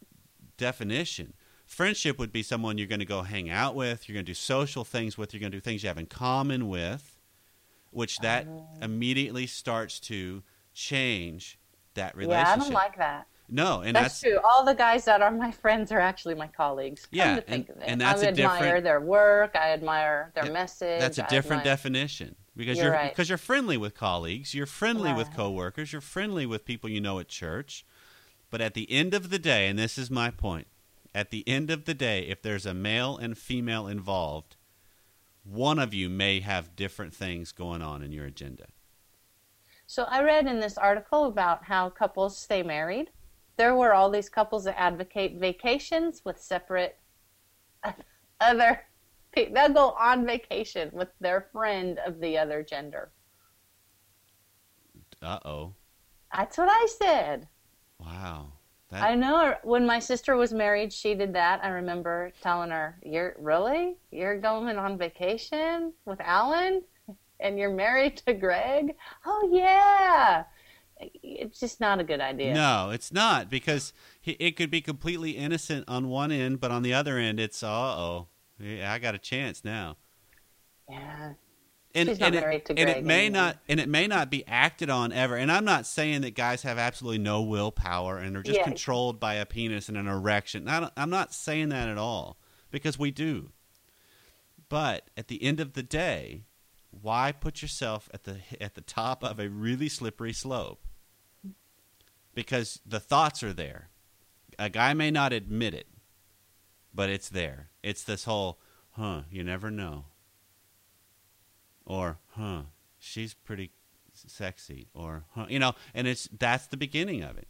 definition. 0.58 1.34
Friendship 1.65 2.20
would 2.20 2.32
be 2.32 2.44
someone 2.44 2.78
you're 2.78 2.88
going 2.88 3.00
to 3.00 3.06
go 3.06 3.24
hang 3.24 3.50
out 3.50 3.74
with, 3.76 4.08
you're 4.08 4.13
going 4.13 4.26
to 4.26 4.30
do 4.30 4.36
social 4.36 4.84
things 4.84 5.18
with, 5.18 5.34
you're 5.34 5.39
going 5.39 5.52
to 5.52 5.58
do 5.58 5.62
things 5.62 5.82
you 5.84 5.88
have 5.88 5.98
in 5.98 6.06
common 6.06 6.68
with, 6.70 7.18
which 7.91 8.20
that 8.20 8.46
Oh. 8.48 8.68
immediately 8.82 9.48
starts 9.48 10.00
to 10.02 10.44
change 10.74 11.58
that 11.96 12.15
relationship. 12.15 12.48
Yeah, 12.48 12.54
I 12.54 12.58
don't 12.58 12.74
like 12.74 12.98
that. 12.98 13.28
No, 13.48 13.82
and 13.82 13.96
that's, 13.96 14.20
that's, 14.20 14.22
true. 14.22 14.39
All 14.44 14.65
the 14.65 14.74
guys 14.74 15.06
that 15.06 15.22
are 15.22 15.32
my 15.32 15.52
friends 15.63 15.91
are 15.91 16.00
actually 16.00 16.36
my 16.36 16.48
colleagues. 16.48 17.02
Come 17.06 17.10
Yeah, 17.12 17.36
to 17.36 17.41
think 17.41 17.70
and- 17.70 17.78
of 17.78 17.84
it. 17.84 17.88
and 17.89 18.02
that's 18.02 18.22
I 18.22 18.26
a 18.26 18.28
admire 18.30 18.60
different- 18.63 18.84
their 18.84 19.02
work. 19.02 19.56
I 19.56 19.72
admire 19.72 20.32
their 20.36 20.52
message. 20.52 21.00
that's 21.00 21.18
a 21.18 21.26
I 21.26 21.28
different 21.30 21.62
admire- 21.62 21.76
definition 21.76 22.36
because 22.56 22.78
You're 22.78 22.86
you're 22.88 22.94
right. 22.94 23.12
because 23.12 23.30
you're 23.30 23.38
friendly 23.38 23.78
with 23.78 23.96
colleagues, 23.96 24.54
you're 24.54 24.65
friendly 24.65 25.13
with 25.13 25.32
coworkers, 25.34 25.91
you're 25.91 26.02
friendly 26.02 26.46
with 26.46 26.65
people 26.65 26.89
you 26.89 27.02
know 27.02 27.20
at 27.20 27.28
church. 27.28 27.86
But 28.56 28.62
at 28.62 28.74
the 28.74 28.89
end 28.89 29.13
of 29.13 29.32
the 29.32 29.38
day, 29.38 29.68
and 29.68 29.78
this 29.78 29.98
is 29.98 30.10
my 30.10 30.32
point, 30.32 30.68
at 31.13 31.30
the 31.30 31.46
end 31.46 31.70
of 31.70 31.84
the 31.84 31.94
day, 31.94 32.22
if 32.22 32.41
there's 32.41 32.65
a 32.65 32.74
male 32.74 33.18
and 33.18 33.38
female 33.38 33.86
involved, 33.86 34.56
one 35.44 35.78
of 35.78 35.94
you 35.94 36.08
may 36.08 36.39
have 36.39 36.74
different 36.74 37.13
things 37.13 37.52
going 37.52 37.82
on 37.82 38.02
in 38.02 38.13
your 38.13 38.24
agenda. 38.24 38.68
So 39.88 40.04
I 40.04 40.24
read 40.24 40.48
in 40.48 40.62
this 40.62 40.78
article 40.78 41.26
about 41.26 41.65
how 41.65 41.89
couples 41.89 42.38
stay 42.38 42.63
married. 42.63 43.12
There 43.58 43.76
were 43.76 43.94
all 43.94 44.10
these 44.10 44.30
couples 44.30 44.63
that 44.63 44.80
advocate 44.80 45.38
vacations 45.38 46.22
with 46.24 46.39
separate 46.39 46.98
other. 48.39 48.84
pe- 49.34 49.52
They'll 49.52 49.74
go 49.74 49.89
on 50.00 50.26
vacation 50.26 50.91
with 50.94 51.10
their 51.20 51.50
friend 51.52 52.00
of 52.08 52.22
the 52.22 52.38
other 52.38 52.63
gender. 52.63 53.12
Uh 55.22 55.39
oh. 55.44 55.74
That's 56.34 56.58
what 56.58 56.70
I 56.72 56.88
said. 56.88 57.50
Wow. 57.99 58.53
That, 58.91 59.03
I 59.03 59.15
know. 59.15 59.55
When 59.63 59.86
my 59.86 59.99
sister 59.99 60.36
was 60.36 60.53
married, 60.53 60.93
she 60.93 61.15
did 61.15 61.34
that. 61.34 61.63
I 61.63 61.69
remember 61.69 62.31
telling 62.41 62.69
her, 62.69 62.97
"You're 63.03 63.36
really 63.39 63.95
you're 64.12 64.39
going 64.39 64.77
on 64.77 64.97
vacation 64.97 65.93
with 66.05 66.19
Alan, 66.21 66.84
and 67.39 67.58
you're 67.58 67.73
married 67.73 68.17
to 68.17 68.34
Greg? 68.34 68.95
Oh 69.25 69.49
yeah." 69.51 70.43
It's 71.21 71.60
just 71.60 71.81
not 71.81 71.99
a 71.99 72.03
good 72.05 72.21
idea. 72.21 72.53
No, 72.53 72.89
it's 72.89 73.12
not 73.12 73.49
because 73.49 73.91
he, 74.21 74.31
it 74.34 74.55
could 74.55 74.71
be 74.71 74.79
completely 74.79 75.31
innocent 75.31 75.84
on 75.89 76.08
one 76.08 76.31
end, 76.31 76.62
but 76.62 76.71
on 76.71 76.84
the 76.84 76.93
other 76.93 77.17
end, 77.17 77.39
it's 77.39 77.63
uh 77.63 77.67
oh, 77.67 78.27
I 78.62 78.99
got 78.99 79.15
a 79.15 79.19
chance 79.19 79.65
now. 79.65 79.97
Yeah. 80.89 81.34
And, 81.95 82.10
and, 82.10 82.36
it, 82.36 82.69
and 82.69 82.89
it 82.89 83.05
may 83.05 83.29
not 83.29 83.58
and 83.69 83.79
it 83.79 83.88
may 83.88 84.05
not 84.05 84.29
be 84.29 84.45
acted 84.47 84.89
on 84.89 85.13
ever. 85.13 85.36
And 85.38 85.49
I'm 85.51 85.63
not 85.63 85.86
saying 85.86 86.21
that 86.21 86.36
guys 86.36 86.63
have 86.63 86.77
absolutely 86.77 87.19
no 87.19 87.41
willpower 87.41 88.17
and 88.17 88.36
are 88.36 88.43
just 88.43 88.60
Yeah. 88.60 88.65
controlled 88.65 89.19
by 89.19 89.36
a 89.36 89.45
penis 89.45 89.88
and 89.88 89.97
an 89.97 90.08
erection. 90.08 90.67
I 90.67 90.89
I'm 90.97 91.10
not 91.10 91.34
saying 91.34 91.69
that 91.69 91.88
at 91.88 91.97
all 91.97 92.38
because 92.69 92.99
we 92.99 93.12
do. 93.12 93.51
But 94.67 95.10
at 95.15 95.29
the 95.29 95.41
end 95.41 95.60
of 95.60 95.73
the 95.73 95.84
day, 95.84 96.43
why 96.91 97.31
put 97.31 97.62
yourself 97.62 98.10
at 98.13 98.23
the 98.25 98.39
at 98.60 98.75
the 98.75 98.81
top 98.81 99.23
of 99.23 99.39
a 99.39 99.47
really 99.49 99.88
slippery 99.88 100.34
slope? 100.34 100.81
Because 102.34 102.81
the 102.86 102.99
thoughts 102.99 103.41
are 103.43 103.53
there. 103.53 103.89
A 104.60 104.69
guy 104.69 104.93
may 104.93 105.12
not 105.12 105.31
admit 105.31 105.73
it, 105.73 105.88
but 106.93 107.10
it's 107.10 107.29
there. 107.29 107.69
It's 107.84 108.03
this 108.03 108.25
whole, 108.25 108.60
huh, 108.91 109.21
you 109.29 109.43
never 109.43 109.71
know. 109.71 110.05
Or, 111.86 112.17
huh, 112.32 112.63
she's 113.00 113.34
pretty 113.34 113.71
sexy. 114.13 114.88
Or, 114.93 115.26
huh, 115.36 115.45
you 115.50 115.60
know, 115.60 115.74
and 115.93 116.08
it's 116.08 116.28
that's 116.38 116.67
the 116.67 116.78
beginning 116.78 117.24
of 117.24 117.38
it. 117.38 117.48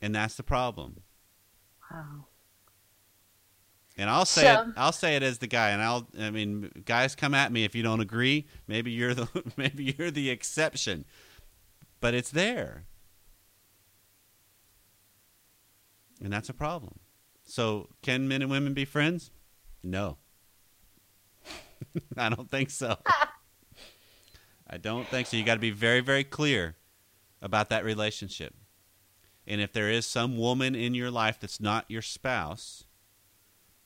And 0.00 0.14
that's 0.14 0.34
the 0.36 0.42
problem. 0.42 1.02
Wow. 1.90 2.26
And 3.98 4.08
I'll 4.08 4.24
say 4.24 4.42
So- 4.42 4.62
it. 4.62 4.68
I'll 4.76 4.92
say 4.92 5.16
it 5.16 5.22
as 5.22 5.38
the 5.38 5.46
guy, 5.46 5.70
and 5.70 5.82
I'll. 5.82 6.08
I 6.18 6.30
mean, 6.30 6.70
guys, 6.86 7.14
come 7.14 7.34
at 7.34 7.52
me 7.52 7.64
if 7.64 7.74
you 7.74 7.82
don't 7.82 8.00
agree. 8.00 8.46
Maybe 8.66 8.90
you're 8.92 9.12
the 9.14 9.28
maybe 9.58 9.94
you're 9.98 10.10
the 10.10 10.30
exception, 10.30 11.04
but 12.00 12.14
it's 12.14 12.30
there, 12.30 12.86
and 16.22 16.32
that's 16.32 16.48
a 16.48 16.54
problem. 16.54 16.98
So, 17.44 17.88
can 18.02 18.28
men 18.28 18.42
and 18.42 18.50
women 18.50 18.74
be 18.74 18.84
friends? 18.84 19.30
No, 19.82 20.18
I 22.16 22.28
don't 22.28 22.50
think 22.50 22.70
so. 22.70 22.96
I 24.70 24.76
don't 24.76 25.06
think 25.08 25.26
so. 25.26 25.36
You 25.36 25.44
got 25.44 25.54
to 25.54 25.60
be 25.60 25.70
very, 25.70 26.00
very 26.00 26.24
clear 26.24 26.76
about 27.42 27.68
that 27.70 27.84
relationship. 27.84 28.54
And 29.46 29.60
if 29.60 29.72
there 29.72 29.90
is 29.90 30.06
some 30.06 30.38
woman 30.38 30.74
in 30.74 30.94
your 30.94 31.10
life 31.10 31.38
that's 31.40 31.60
not 31.60 31.86
your 31.88 32.02
spouse, 32.02 32.84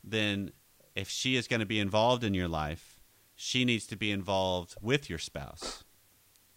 then 0.03 0.53
if 0.95 1.09
she 1.09 1.37
is 1.37 1.49
going 1.49 1.61
to 1.61 1.67
be 1.67 1.81
involved 1.81 2.23
in 2.23 2.35
your 2.35 2.49
life, 2.49 3.01
she 3.35 3.65
needs 3.65 3.87
to 3.87 3.97
be 3.97 4.11
involved 4.11 4.77
with 4.81 5.09
your 5.09 5.19
spouse 5.19 5.85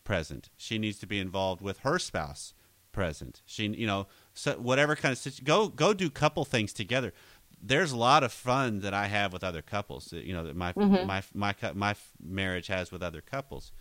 present. 0.04 0.50
She 0.58 0.78
needs 0.78 1.00
to 1.00 1.08
be 1.08 1.19
involved 1.19 1.62
with 1.62 1.80
her 1.80 2.00
spouse 2.00 2.54
present. 2.91 3.41
She, 3.45 3.67
you 3.67 3.88
know, 3.88 4.08
so 4.34 4.54
whatever 4.54 4.95
kind 4.95 5.13
of 5.13 5.43
go 5.43 5.67
go 5.67 5.93
do 5.93 6.10
couple 6.10 6.45
things 6.45 6.73
together. 6.73 7.13
There's 7.62 7.91
a 7.91 7.98
lot 7.98 8.24
of 8.24 8.32
fun 8.32 8.82
that 8.82 8.93
I 8.93 9.08
have 9.08 9.34
with 9.34 9.43
other 9.43 9.62
couples. 9.62 10.06
That, 10.06 10.24
you 10.26 10.34
know 10.34 10.43
that 10.43 10.56
my 10.56 10.74
my 10.76 11.24
my 11.34 11.56
my 11.74 11.96
marriage 12.24 12.67
has 12.67 12.91
with 12.91 13.02
other 13.02 13.22
couples, 13.22 13.72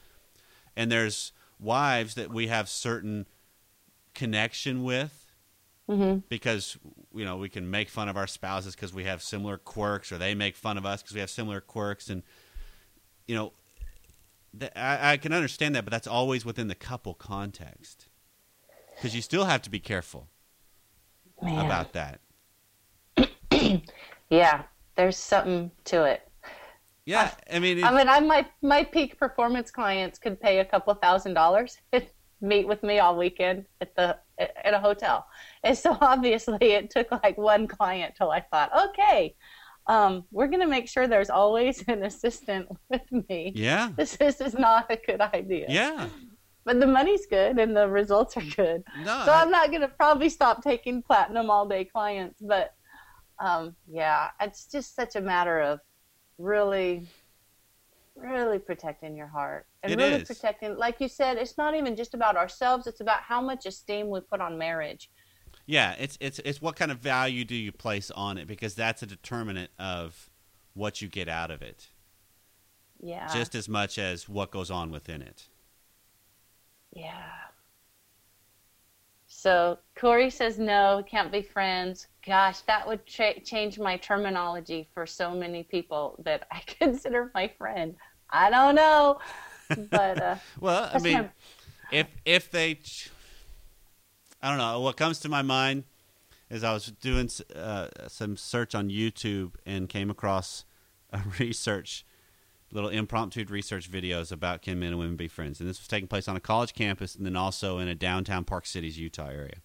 and 0.76 0.90
there's 0.90 1.32
wives 1.60 2.14
that 2.14 2.30
we 2.30 2.46
have 2.48 2.68
certain 2.68 3.26
connection 4.14 4.82
with 4.84 5.22
Mm-hmm. 5.88 6.18
because 6.28 6.76
you 7.14 7.24
know 7.24 7.36
we 7.36 7.48
can 7.48 7.70
make 7.70 7.88
fun 7.88 8.08
of 8.08 8.16
our 8.16 8.26
spouses 8.26 8.74
because 8.74 8.92
we 8.92 9.04
have 9.04 9.22
similar 9.22 9.56
quirks, 9.56 10.10
or 10.10 10.18
they 10.18 10.34
make 10.34 10.56
fun 10.56 10.76
of 10.76 10.84
us 10.84 11.00
because 11.00 11.14
we 11.14 11.20
have 11.20 11.30
similar 11.30 11.60
quirks, 11.60 12.10
and 12.10 12.24
you 13.28 13.36
know, 13.36 13.52
th- 14.58 14.72
I, 14.74 15.12
I 15.12 15.16
can 15.16 15.32
understand 15.32 15.76
that, 15.76 15.84
but 15.84 15.92
that's 15.92 16.08
always 16.08 16.44
within 16.44 16.66
the 16.66 16.74
couple 16.74 17.14
context 17.14 18.08
because 18.96 19.14
you 19.14 19.22
still 19.22 19.44
have 19.44 19.62
to 19.62 19.70
be 19.70 19.78
careful 19.78 20.26
Man. 21.40 21.64
about 21.64 21.92
that. 21.92 22.18
Yeah. 24.30 24.62
There's 24.96 25.16
something 25.16 25.70
to 25.84 26.04
it. 26.04 26.22
Yeah, 27.04 27.30
I 27.52 27.60
mean, 27.60 27.84
I 27.84 27.92
mean, 27.96 28.08
I 28.08 28.18
my 28.20 28.46
my 28.62 28.82
peak 28.82 29.16
performance 29.18 29.70
clients 29.70 30.18
could 30.18 30.40
pay 30.40 30.58
a 30.58 30.64
couple 30.64 30.92
thousand 30.94 31.34
dollars 31.34 31.78
to 31.92 32.02
meet 32.40 32.66
with 32.66 32.82
me 32.82 32.98
all 32.98 33.16
weekend 33.16 33.66
at 33.80 33.94
the 33.94 34.18
at 34.38 34.74
a 34.74 34.80
hotel, 34.80 35.24
and 35.62 35.78
so 35.78 35.96
obviously 36.00 36.72
it 36.72 36.90
took 36.90 37.12
like 37.12 37.38
one 37.38 37.68
client 37.68 38.14
till 38.18 38.32
I 38.32 38.40
thought, 38.40 38.70
okay, 38.88 39.36
um, 39.86 40.24
we're 40.32 40.48
gonna 40.48 40.66
make 40.66 40.88
sure 40.88 41.06
there's 41.06 41.30
always 41.30 41.84
an 41.86 42.02
assistant 42.04 42.66
with 42.90 43.02
me. 43.28 43.52
yeah, 43.54 43.90
This, 43.96 44.16
this 44.16 44.40
is 44.40 44.54
not 44.54 44.90
a 44.90 44.96
good 45.06 45.20
idea. 45.20 45.66
yeah, 45.68 46.08
But 46.64 46.80
the 46.80 46.86
money's 46.88 47.26
good 47.26 47.58
and 47.60 47.76
the 47.76 47.86
results 47.88 48.36
are 48.36 48.48
good. 48.56 48.82
no, 49.04 49.22
So 49.24 49.32
I'm 49.32 49.50
not 49.50 49.70
gonna 49.70 49.88
probably 49.88 50.28
stop 50.28 50.64
taking 50.64 51.02
platinum 51.02 51.50
all 51.50 51.68
day 51.68 51.84
clients, 51.84 52.40
but 52.40 52.74
um, 53.38 53.76
yeah, 53.86 54.30
it's 54.40 54.66
just 54.66 54.94
such 54.94 55.16
a 55.16 55.20
matter 55.20 55.60
of 55.60 55.80
really, 56.38 57.08
really 58.16 58.58
protecting 58.58 59.16
your 59.16 59.26
heart 59.28 59.66
and 59.82 59.92
It 59.92 59.96
really 59.96 60.20
is. 60.20 60.26
protecting. 60.26 60.76
Like 60.76 61.00
you 61.00 61.08
said, 61.08 61.36
it's 61.38 61.58
not 61.58 61.74
even 61.74 61.96
just 61.96 62.14
about 62.14 62.36
ourselves; 62.36 62.86
it's 62.86 63.00
about 63.00 63.22
how 63.22 63.40
much 63.40 63.66
esteem 63.66 64.10
we 64.10 64.20
put 64.20 64.40
on 64.40 64.58
marriage. 64.58 65.10
Yeah, 65.66 65.94
it's 65.98 66.16
it's 66.20 66.38
it's 66.40 66.62
what 66.62 66.76
kind 66.76 66.90
of 66.92 66.98
value 66.98 67.44
do 67.44 67.54
you 67.56 67.72
place 67.72 68.10
on 68.12 68.38
it 68.38 68.46
because 68.46 68.74
that's 68.74 69.02
a 69.02 69.06
determinant 69.06 69.70
of 69.78 70.30
what 70.74 71.02
you 71.02 71.08
get 71.08 71.28
out 71.28 71.50
of 71.50 71.62
it, 71.62 71.88
Yeah, 73.00 73.26
just 73.26 73.54
as 73.54 73.68
much 73.68 73.98
as 73.98 74.28
what 74.28 74.50
goes 74.50 74.70
on 74.70 74.90
within 74.90 75.22
it. 75.22 75.48
yeah. 76.92 77.50
So 79.28 79.78
Corey 79.94 80.30
says 80.30 80.58
no, 80.58 80.96
we 80.96 81.02
can't 81.08 81.30
be 81.30 81.42
friends. 81.42 82.08
Gosh, 82.26 82.60
that 82.62 82.88
would 82.88 83.06
cha- 83.06 83.38
change 83.44 83.78
my 83.78 83.96
terminology 83.98 84.88
for 84.92 85.06
so 85.06 85.30
many 85.30 85.62
people 85.62 86.16
that 86.24 86.46
I 86.50 86.60
consider 86.66 87.30
my 87.34 87.48
friend. 87.56 87.94
I 88.30 88.50
don't 88.50 88.74
know, 88.74 89.20
but 89.90 90.20
uh, 90.20 90.36
Well, 90.60 90.90
I 90.92 90.98
mean, 90.98 91.14
my- 91.14 91.30
if 91.92 92.08
if 92.24 92.50
they, 92.50 92.74
ch- 92.74 93.10
I 94.42 94.48
don't 94.48 94.58
know. 94.58 94.80
What 94.80 94.96
comes 94.96 95.20
to 95.20 95.28
my 95.28 95.42
mind 95.42 95.84
is 96.50 96.64
I 96.64 96.72
was 96.72 96.86
doing 96.86 97.30
uh, 97.54 97.88
some 98.08 98.36
search 98.36 98.74
on 98.74 98.88
YouTube 98.88 99.52
and 99.64 99.88
came 99.88 100.10
across 100.10 100.64
a 101.12 101.22
research, 101.38 102.04
little 102.72 102.90
impromptu 102.90 103.44
research 103.48 103.88
videos 103.88 104.32
about 104.32 104.62
can 104.62 104.80
men 104.80 104.88
and 104.88 104.98
women 104.98 105.14
be 105.14 105.28
friends, 105.28 105.60
and 105.60 105.68
this 105.68 105.78
was 105.78 105.86
taking 105.86 106.08
place 106.08 106.26
on 106.26 106.34
a 106.34 106.40
college 106.40 106.74
campus 106.74 107.14
and 107.14 107.24
then 107.24 107.36
also 107.36 107.78
in 107.78 107.86
a 107.86 107.94
downtown 107.94 108.42
Park 108.44 108.66
Cities, 108.66 108.98
Utah 108.98 109.28
area. 109.28 109.58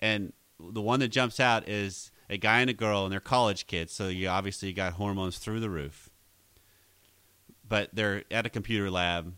And 0.00 0.32
the 0.72 0.80
one 0.82 1.00
that 1.00 1.08
jumps 1.08 1.40
out 1.40 1.68
is 1.68 2.10
a 2.28 2.36
guy 2.36 2.60
and 2.60 2.70
a 2.70 2.74
girl, 2.74 3.04
and 3.04 3.12
they're 3.12 3.20
college 3.20 3.66
kids, 3.66 3.92
so 3.92 4.08
you 4.08 4.28
obviously 4.28 4.72
got 4.72 4.94
hormones 4.94 5.38
through 5.38 5.60
the 5.60 5.70
roof. 5.70 6.10
But 7.68 7.90
they're 7.92 8.24
at 8.30 8.46
a 8.46 8.50
computer 8.50 8.90
lab, 8.90 9.34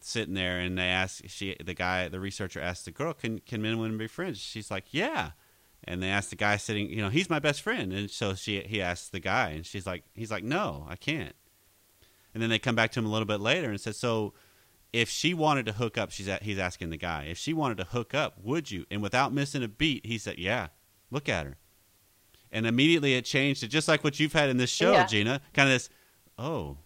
sitting 0.00 0.34
there, 0.34 0.58
and 0.58 0.78
they 0.78 0.88
ask 0.88 1.22
she, 1.26 1.56
the 1.64 1.74
guy, 1.74 2.08
the 2.08 2.20
researcher 2.20 2.60
asks 2.60 2.84
the 2.84 2.90
girl, 2.90 3.14
"Can 3.14 3.40
can 3.40 3.62
men 3.62 3.72
and 3.72 3.80
women 3.80 3.98
be 3.98 4.06
friends?" 4.06 4.38
She's 4.38 4.70
like, 4.70 4.86
"Yeah." 4.90 5.32
And 5.84 6.00
they 6.00 6.08
ask 6.08 6.30
the 6.30 6.36
guy 6.36 6.58
sitting, 6.58 6.90
you 6.90 7.02
know, 7.02 7.08
he's 7.08 7.28
my 7.28 7.40
best 7.40 7.60
friend, 7.60 7.92
and 7.92 8.08
so 8.10 8.34
she 8.34 8.60
he 8.62 8.80
asks 8.80 9.08
the 9.08 9.20
guy, 9.20 9.50
and 9.50 9.66
she's 9.66 9.86
like, 9.86 10.04
he's 10.14 10.30
like, 10.30 10.44
"No, 10.44 10.86
I 10.88 10.96
can't." 10.96 11.34
And 12.34 12.42
then 12.42 12.50
they 12.50 12.58
come 12.58 12.76
back 12.76 12.92
to 12.92 13.00
him 13.00 13.06
a 13.06 13.10
little 13.10 13.26
bit 13.26 13.40
later 13.40 13.70
and 13.70 13.80
said, 13.80 13.96
"So." 13.96 14.34
If 14.92 15.08
she 15.08 15.32
wanted 15.32 15.66
to 15.66 15.72
hook 15.72 15.96
up, 15.96 16.10
she's 16.10 16.28
at, 16.28 16.42
he's 16.42 16.58
asking 16.58 16.90
the 16.90 16.98
guy. 16.98 17.24
If 17.30 17.38
she 17.38 17.54
wanted 17.54 17.78
to 17.78 17.84
hook 17.84 18.14
up, 18.14 18.34
would 18.42 18.70
you? 18.70 18.84
And 18.90 19.02
without 19.02 19.32
missing 19.32 19.62
a 19.62 19.68
beat, 19.68 20.04
he 20.04 20.18
said, 20.18 20.38
"Yeah, 20.38 20.68
look 21.10 21.28
at 21.28 21.46
her." 21.46 21.56
And 22.52 22.66
immediately 22.66 23.14
it 23.14 23.24
changed 23.24 23.60
to 23.60 23.68
just 23.68 23.88
like 23.88 24.04
what 24.04 24.20
you've 24.20 24.34
had 24.34 24.50
in 24.50 24.58
this 24.58 24.70
show, 24.70 24.92
Yeah. 24.92 25.06
Gina. 25.06 25.40
Kind 25.54 25.70
of 25.70 25.74
this, 25.74 25.88
oh, 26.38 26.76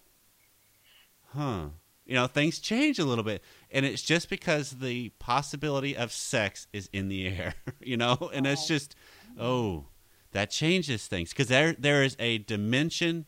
huh. 1.35 1.67
You 2.05 2.15
know, 2.15 2.29
things 2.29 2.61
change 2.61 3.01
a 3.01 3.05
little 3.05 3.25
bit. 3.25 3.43
And 3.73 3.85
it's 3.85 4.03
just 4.03 4.31
because 4.31 4.71
the 4.71 5.09
possibility 5.19 5.97
of 5.97 6.13
sex 6.13 6.69
is 6.73 6.89
in 6.93 7.09
the 7.09 7.27
air, 7.27 7.55
you 7.81 7.97
know? 7.97 8.31
And 8.33 8.47
it's 8.47 8.69
just, 8.69 8.95
oh, 9.41 9.87
that 10.31 10.51
changes 10.51 11.09
things. 11.09 11.31
Because 11.31 11.49
there, 11.49 11.73
there 11.73 12.05
is 12.05 12.17
a 12.21 12.39
dimension 12.39 13.27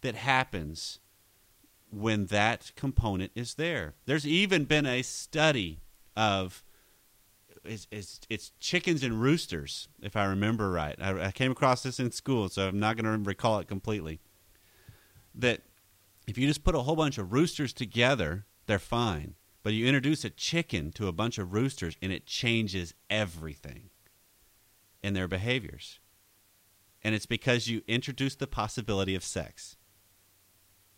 that 0.00 0.14
happens 0.14 0.98
when 1.96 2.26
that 2.26 2.72
component 2.76 3.32
is 3.34 3.54
there. 3.54 3.94
There's 4.04 4.26
even 4.26 4.64
been 4.64 4.86
a 4.86 5.02
study 5.02 5.80
of 6.16 6.62
it's, 7.64 7.88
it's, 7.90 8.20
it's 8.28 8.52
chickens 8.60 9.02
and 9.02 9.20
roosters, 9.20 9.88
if 10.00 10.14
I 10.14 10.26
remember 10.26 10.70
right. 10.70 10.94
I, 11.00 11.26
I 11.26 11.30
came 11.32 11.50
across 11.50 11.82
this 11.82 11.98
in 11.98 12.12
school, 12.12 12.48
so 12.48 12.68
I'm 12.68 12.78
not 12.78 12.96
going 12.96 13.04
to 13.04 13.28
recall 13.28 13.58
it 13.58 13.66
completely. 13.66 14.20
That 15.34 15.62
if 16.28 16.38
you 16.38 16.46
just 16.46 16.64
put 16.64 16.74
a 16.74 16.82
whole 16.82 16.96
bunch 16.96 17.18
of 17.18 17.32
roosters 17.32 17.72
together, 17.72 18.44
they're 18.66 18.78
fine. 18.78 19.34
But 19.62 19.72
you 19.72 19.86
introduce 19.86 20.24
a 20.24 20.30
chicken 20.30 20.92
to 20.92 21.08
a 21.08 21.12
bunch 21.12 21.38
of 21.38 21.52
roosters 21.52 21.96
and 22.00 22.12
it 22.12 22.26
changes 22.26 22.94
everything 23.10 23.90
in 25.02 25.14
their 25.14 25.26
behaviors. 25.26 25.98
And 27.02 27.14
it's 27.14 27.26
because 27.26 27.68
you 27.68 27.82
introduce 27.88 28.36
the 28.36 28.46
possibility 28.46 29.14
of 29.14 29.24
sex. 29.24 29.76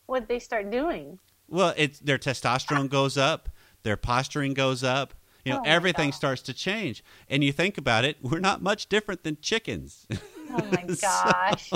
What 0.09 0.27
they 0.27 0.39
start 0.39 0.71
doing? 0.71 1.19
Well, 1.49 1.75
it's 1.77 1.99
their 2.01 2.17
testosterone 2.17 2.89
goes 2.89 3.19
up, 3.19 3.51
their 3.83 3.99
posturing 3.99 4.55
goes 4.55 4.83
up. 4.83 5.13
You 5.45 5.53
know, 5.53 5.61
Oh 5.61 5.69
everything 5.69 6.09
God. 6.11 6.15
starts 6.17 6.43
to 6.43 6.55
change. 6.55 7.05
And 7.31 7.45
you 7.45 7.53
think 7.53 7.79
about 7.79 8.05
it, 8.05 8.17
we're 8.23 8.41
not 8.41 8.61
much 8.63 8.89
different 8.89 9.23
than 9.23 9.37
chickens. 9.41 10.07
Oh 10.11 10.17
my 10.73 10.87
So- 10.95 11.07
gosh. 11.07 11.71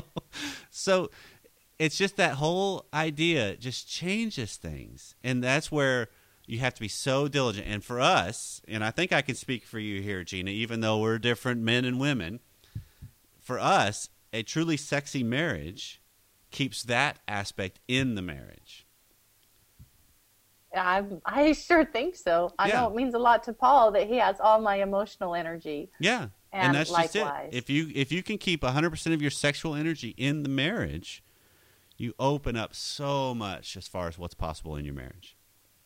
so 0.70 1.10
it's 1.78 1.96
just 1.96 2.16
that 2.16 2.34
whole 2.34 2.86
idea 2.94 3.56
just 3.56 3.88
changes 3.88 4.56
things. 4.56 5.14
And 5.22 5.44
that's 5.44 5.70
where 5.70 6.08
you 6.46 6.58
have 6.58 6.74
to 6.74 6.80
be 6.80 6.88
so 6.88 7.28
diligent. 7.28 7.66
And 7.66 7.84
for 7.84 8.00
us, 8.00 8.60
and 8.66 8.82
I 8.84 8.90
think 8.90 9.12
I 9.12 9.22
can 9.22 9.34
speak 9.36 9.64
for 9.64 9.78
you 9.78 10.00
here, 10.02 10.24
Gina, 10.24 10.50
even 10.50 10.80
though 10.80 10.98
we're 10.98 11.18
different 11.18 11.60
men 11.60 11.84
and 11.84 12.00
women, 12.00 12.40
for 13.40 13.58
us, 13.58 14.08
a 14.32 14.42
truly 14.42 14.76
sexy 14.76 15.22
marriage 15.22 16.00
keeps 16.52 16.82
that 16.84 17.18
aspect 17.26 17.80
in 17.88 18.14
the 18.14 18.22
marriage. 18.22 18.86
I 20.74 21.04
I 21.24 21.52
sure 21.52 21.84
think 21.84 22.16
so. 22.16 22.52
I 22.58 22.68
Yeah. 22.68 22.80
know 22.80 22.88
it 22.88 22.94
means 22.94 23.14
a 23.14 23.18
lot 23.18 23.42
to 23.44 23.52
Paul 23.52 23.90
that 23.92 24.06
he 24.08 24.16
has 24.16 24.40
all 24.40 24.60
my 24.60 24.76
emotional 24.76 25.34
energy. 25.34 25.90
Yeah. 26.00 26.28
And 26.52 26.74
that's 26.74 26.90
likewise. 26.90 27.12
just 27.12 27.54
it. 27.54 27.54
If 27.54 27.70
you 27.70 27.90
if 27.94 28.10
you 28.12 28.22
can 28.22 28.38
keep 28.38 28.62
100% 28.62 29.14
of 29.14 29.20
your 29.20 29.30
sexual 29.30 29.74
energy 29.74 30.10
in 30.16 30.42
the 30.42 30.48
marriage, 30.48 31.22
you 31.96 32.14
open 32.18 32.56
up 32.56 32.74
so 32.74 33.34
much 33.34 33.76
as 33.76 33.86
far 33.88 34.08
as 34.08 34.18
what's 34.18 34.34
possible 34.34 34.76
in 34.76 34.84
your 34.84 34.94
marriage. 34.94 35.36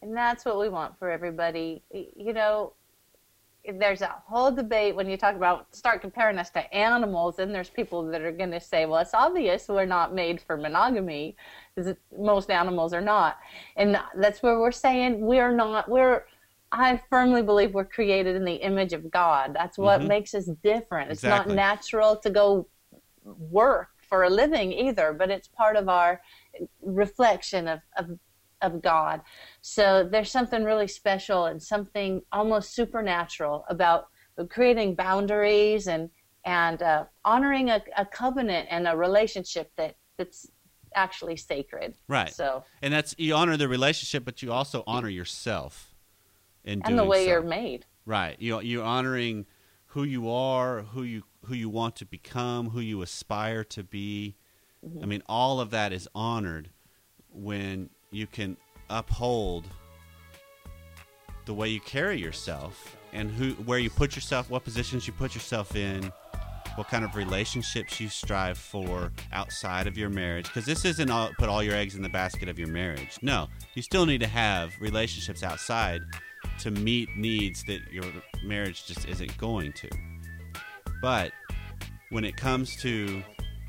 And 0.03 0.17
that's 0.17 0.45
what 0.45 0.59
we 0.59 0.69
want 0.69 0.99
for 0.99 1.11
everybody. 1.11 1.83
You 1.93 2.33
know, 2.33 2.75
there's 3.75 4.03
a 4.03 4.23
whole 4.27 4.51
debate 4.51 4.95
when 4.95 5.09
you 5.09 5.17
talk 5.17 5.35
about 5.35 5.75
start 5.75 6.01
comparing 6.01 6.39
us 6.39 6.51
to 6.51 6.75
animals, 6.75 7.39
and 7.39 7.55
there's 7.55 7.71
people 7.71 8.07
that 8.11 8.21
are 8.23 8.33
going 8.33 8.51
to 8.53 8.61
say, 8.61 8.87
well, 8.87 9.01
it's 9.01 9.15
obvious 9.15 9.69
we're 9.69 9.85
not 9.85 10.15
made 10.15 10.41
for 10.41 10.57
monogamy, 10.57 11.37
because 11.75 11.95
most 12.19 12.51
animals 12.51 12.93
are 12.93 13.01
not. 13.01 13.39
And 13.77 13.99
that's 14.17 14.43
where 14.43 14.59
we're 14.59 14.73
saying 14.73 15.21
we're 15.21 15.55
not, 15.55 15.89
we're, 15.89 16.25
I 16.73 17.01
firmly 17.11 17.43
believe 17.43 17.75
we're 17.75 17.85
created 17.85 18.37
in 18.37 18.45
the 18.45 18.55
image 18.55 18.93
of 18.93 19.11
God. 19.11 19.55
That's 19.55 19.79
what 19.79 20.01
Mhm. 20.01 20.09
makes 20.09 20.35
us 20.35 20.47
different. 20.63 21.11
It's 21.11 21.23
Exactly. 21.25 21.55
not 21.55 21.57
natural 21.57 22.17
to 22.17 22.31
go 22.31 22.69
work 23.25 23.89
for 24.09 24.23
a 24.23 24.31
living 24.31 24.73
either, 24.73 25.13
but 25.13 25.31
it's 25.31 25.49
part 25.49 25.77
of 25.77 25.89
our 25.89 26.21
reflection 26.81 27.67
of, 27.67 27.81
of 27.97 28.19
of 28.63 28.83
God. 28.83 29.21
So 29.61 30.09
there's 30.11 30.31
something 30.31 30.65
really 30.65 30.89
special 30.89 31.47
and 31.47 31.63
something 31.63 32.23
almost 32.33 32.75
supernatural 32.75 33.65
about 33.69 34.09
creating 34.49 34.95
boundaries 34.95 35.89
and 35.89 36.11
and 36.45 36.81
uh, 36.81 37.05
honoring 37.25 37.71
a, 37.71 37.83
a 37.97 38.07
covenant 38.07 38.69
and 38.71 38.87
a 38.87 38.97
relationship 38.97 39.73
that 39.77 39.97
that's 40.17 40.49
actually 40.95 41.37
sacred. 41.37 41.97
Right. 42.09 42.33
So 42.33 42.65
And 42.83 42.93
that's 42.93 43.15
you 43.19 43.35
honor 43.35 43.57
the 43.57 43.69
relationship, 43.69 44.25
but 44.25 44.43
you 44.43 44.53
also 44.53 44.83
honor 44.87 45.09
yourself 45.09 45.95
in 46.65 46.83
and 46.85 46.99
the 46.99 47.05
way 47.05 47.25
so. 47.25 47.31
you're 47.31 47.43
made. 47.43 47.85
Right. 48.05 48.37
You 48.41 48.61
you're 48.61 48.85
honoring 48.85 49.47
who 49.87 50.05
you 50.05 50.31
are, 50.31 50.83
who 50.83 51.03
you 51.03 51.25
who 51.45 51.55
you 51.55 51.69
want 51.69 51.97
to 51.97 52.07
become, 52.07 52.71
who 52.71 52.81
you 52.81 53.03
aspire 53.03 53.65
to 53.65 53.83
be. 53.83 54.37
Mm-hmm. 54.85 55.03
I 55.03 55.07
mean, 55.07 55.23
all 55.27 55.61
of 55.61 55.71
that 55.71 55.93
is 55.93 56.09
honored 56.15 56.71
when 57.31 57.91
you 58.11 58.27
can 58.27 58.57
uphold 58.91 59.65
the 61.45 61.55
way 61.55 61.69
you 61.69 61.81
carry 61.81 62.19
yourself 62.19 62.97
and 63.13 63.31
who 63.31 63.53
where 63.65 63.79
you 63.79 63.91
put 63.91 64.15
yourself, 64.17 64.51
what 64.51 64.65
positions 64.65 65.07
you 65.07 65.13
put 65.13 65.35
yourself 65.35 65.77
in, 65.77 66.13
what 66.77 66.89
kind 66.89 67.05
of 67.05 67.17
relationships 67.17 68.01
you 68.01 68.09
strive 68.09 68.59
for 68.59 69.11
outside 69.33 69.87
of 69.87 69.97
your 69.97 70.11
marriage 70.11 70.47
because 70.47 70.67
this 70.67 70.85
isn't 70.85 71.11
all, 71.11 71.31
put 71.39 71.49
all 71.49 71.63
your 71.63 71.75
eggs 71.75 71.95
in 71.95 72.03
the 72.03 72.09
basket 72.09 72.49
of 72.49 72.59
your 72.59 72.69
marriage. 72.69 73.19
No, 73.23 73.49
you 73.75 73.83
still 73.83 74.07
need 74.07 74.21
to 74.21 74.27
have 74.27 74.75
relationships 74.81 75.43
outside 75.43 76.03
to 76.61 76.71
meet 76.71 77.09
needs 77.17 77.65
that 77.65 77.81
your 77.91 78.05
marriage 78.45 78.87
just 78.87 79.07
isn't 79.09 79.37
going 79.39 79.73
to. 79.73 79.89
But 81.01 81.33
when 82.11 82.25
it 82.25 82.37
comes 82.37 82.77
to 82.83 83.23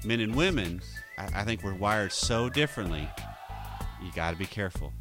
men 0.04 0.20
and 0.20 0.36
women, 0.36 0.82
I, 1.18 1.42
I 1.42 1.44
think 1.44 1.64
we're 1.64 1.76
wired 1.76 2.12
so 2.12 2.50
differently. 2.50 3.08
You 4.02 4.12
got 4.14 4.32
to 4.32 4.38
be 4.38 4.46
careful. 4.46 4.94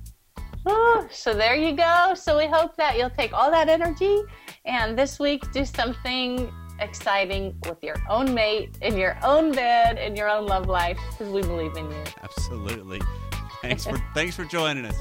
Whew, 0.65 1.07
so 1.11 1.33
there 1.33 1.55
you 1.55 1.77
go. 1.77 2.15
So 2.15 2.37
we 2.37 2.47
hope 2.47 2.77
that 2.77 2.99
you'll 2.99 3.11
take 3.11 3.33
all 3.33 3.51
that 3.51 3.69
energy 3.69 4.23
and 4.65 4.99
this 4.99 5.19
week 5.19 5.51
do 5.53 5.65
something 5.65 6.53
exciting 6.81 7.57
with 7.69 7.83
your 7.83 7.97
own 8.09 8.35
mate, 8.35 8.77
in 8.83 8.97
your 8.97 9.17
own 9.23 9.53
bed, 9.53 9.99
in 9.99 10.17
your 10.17 10.29
own 10.29 10.47
love 10.47 10.67
life, 10.67 10.99
because 11.11 11.33
we 11.33 11.43
believe 11.43 11.77
in 11.77 11.91
you. 11.91 12.05
Absolutely. 12.23 13.01
Thanks 13.63 13.87
for 13.87 13.97
thanks 14.15 14.37
for 14.37 14.45
joining 14.45 14.85
us. 14.85 14.97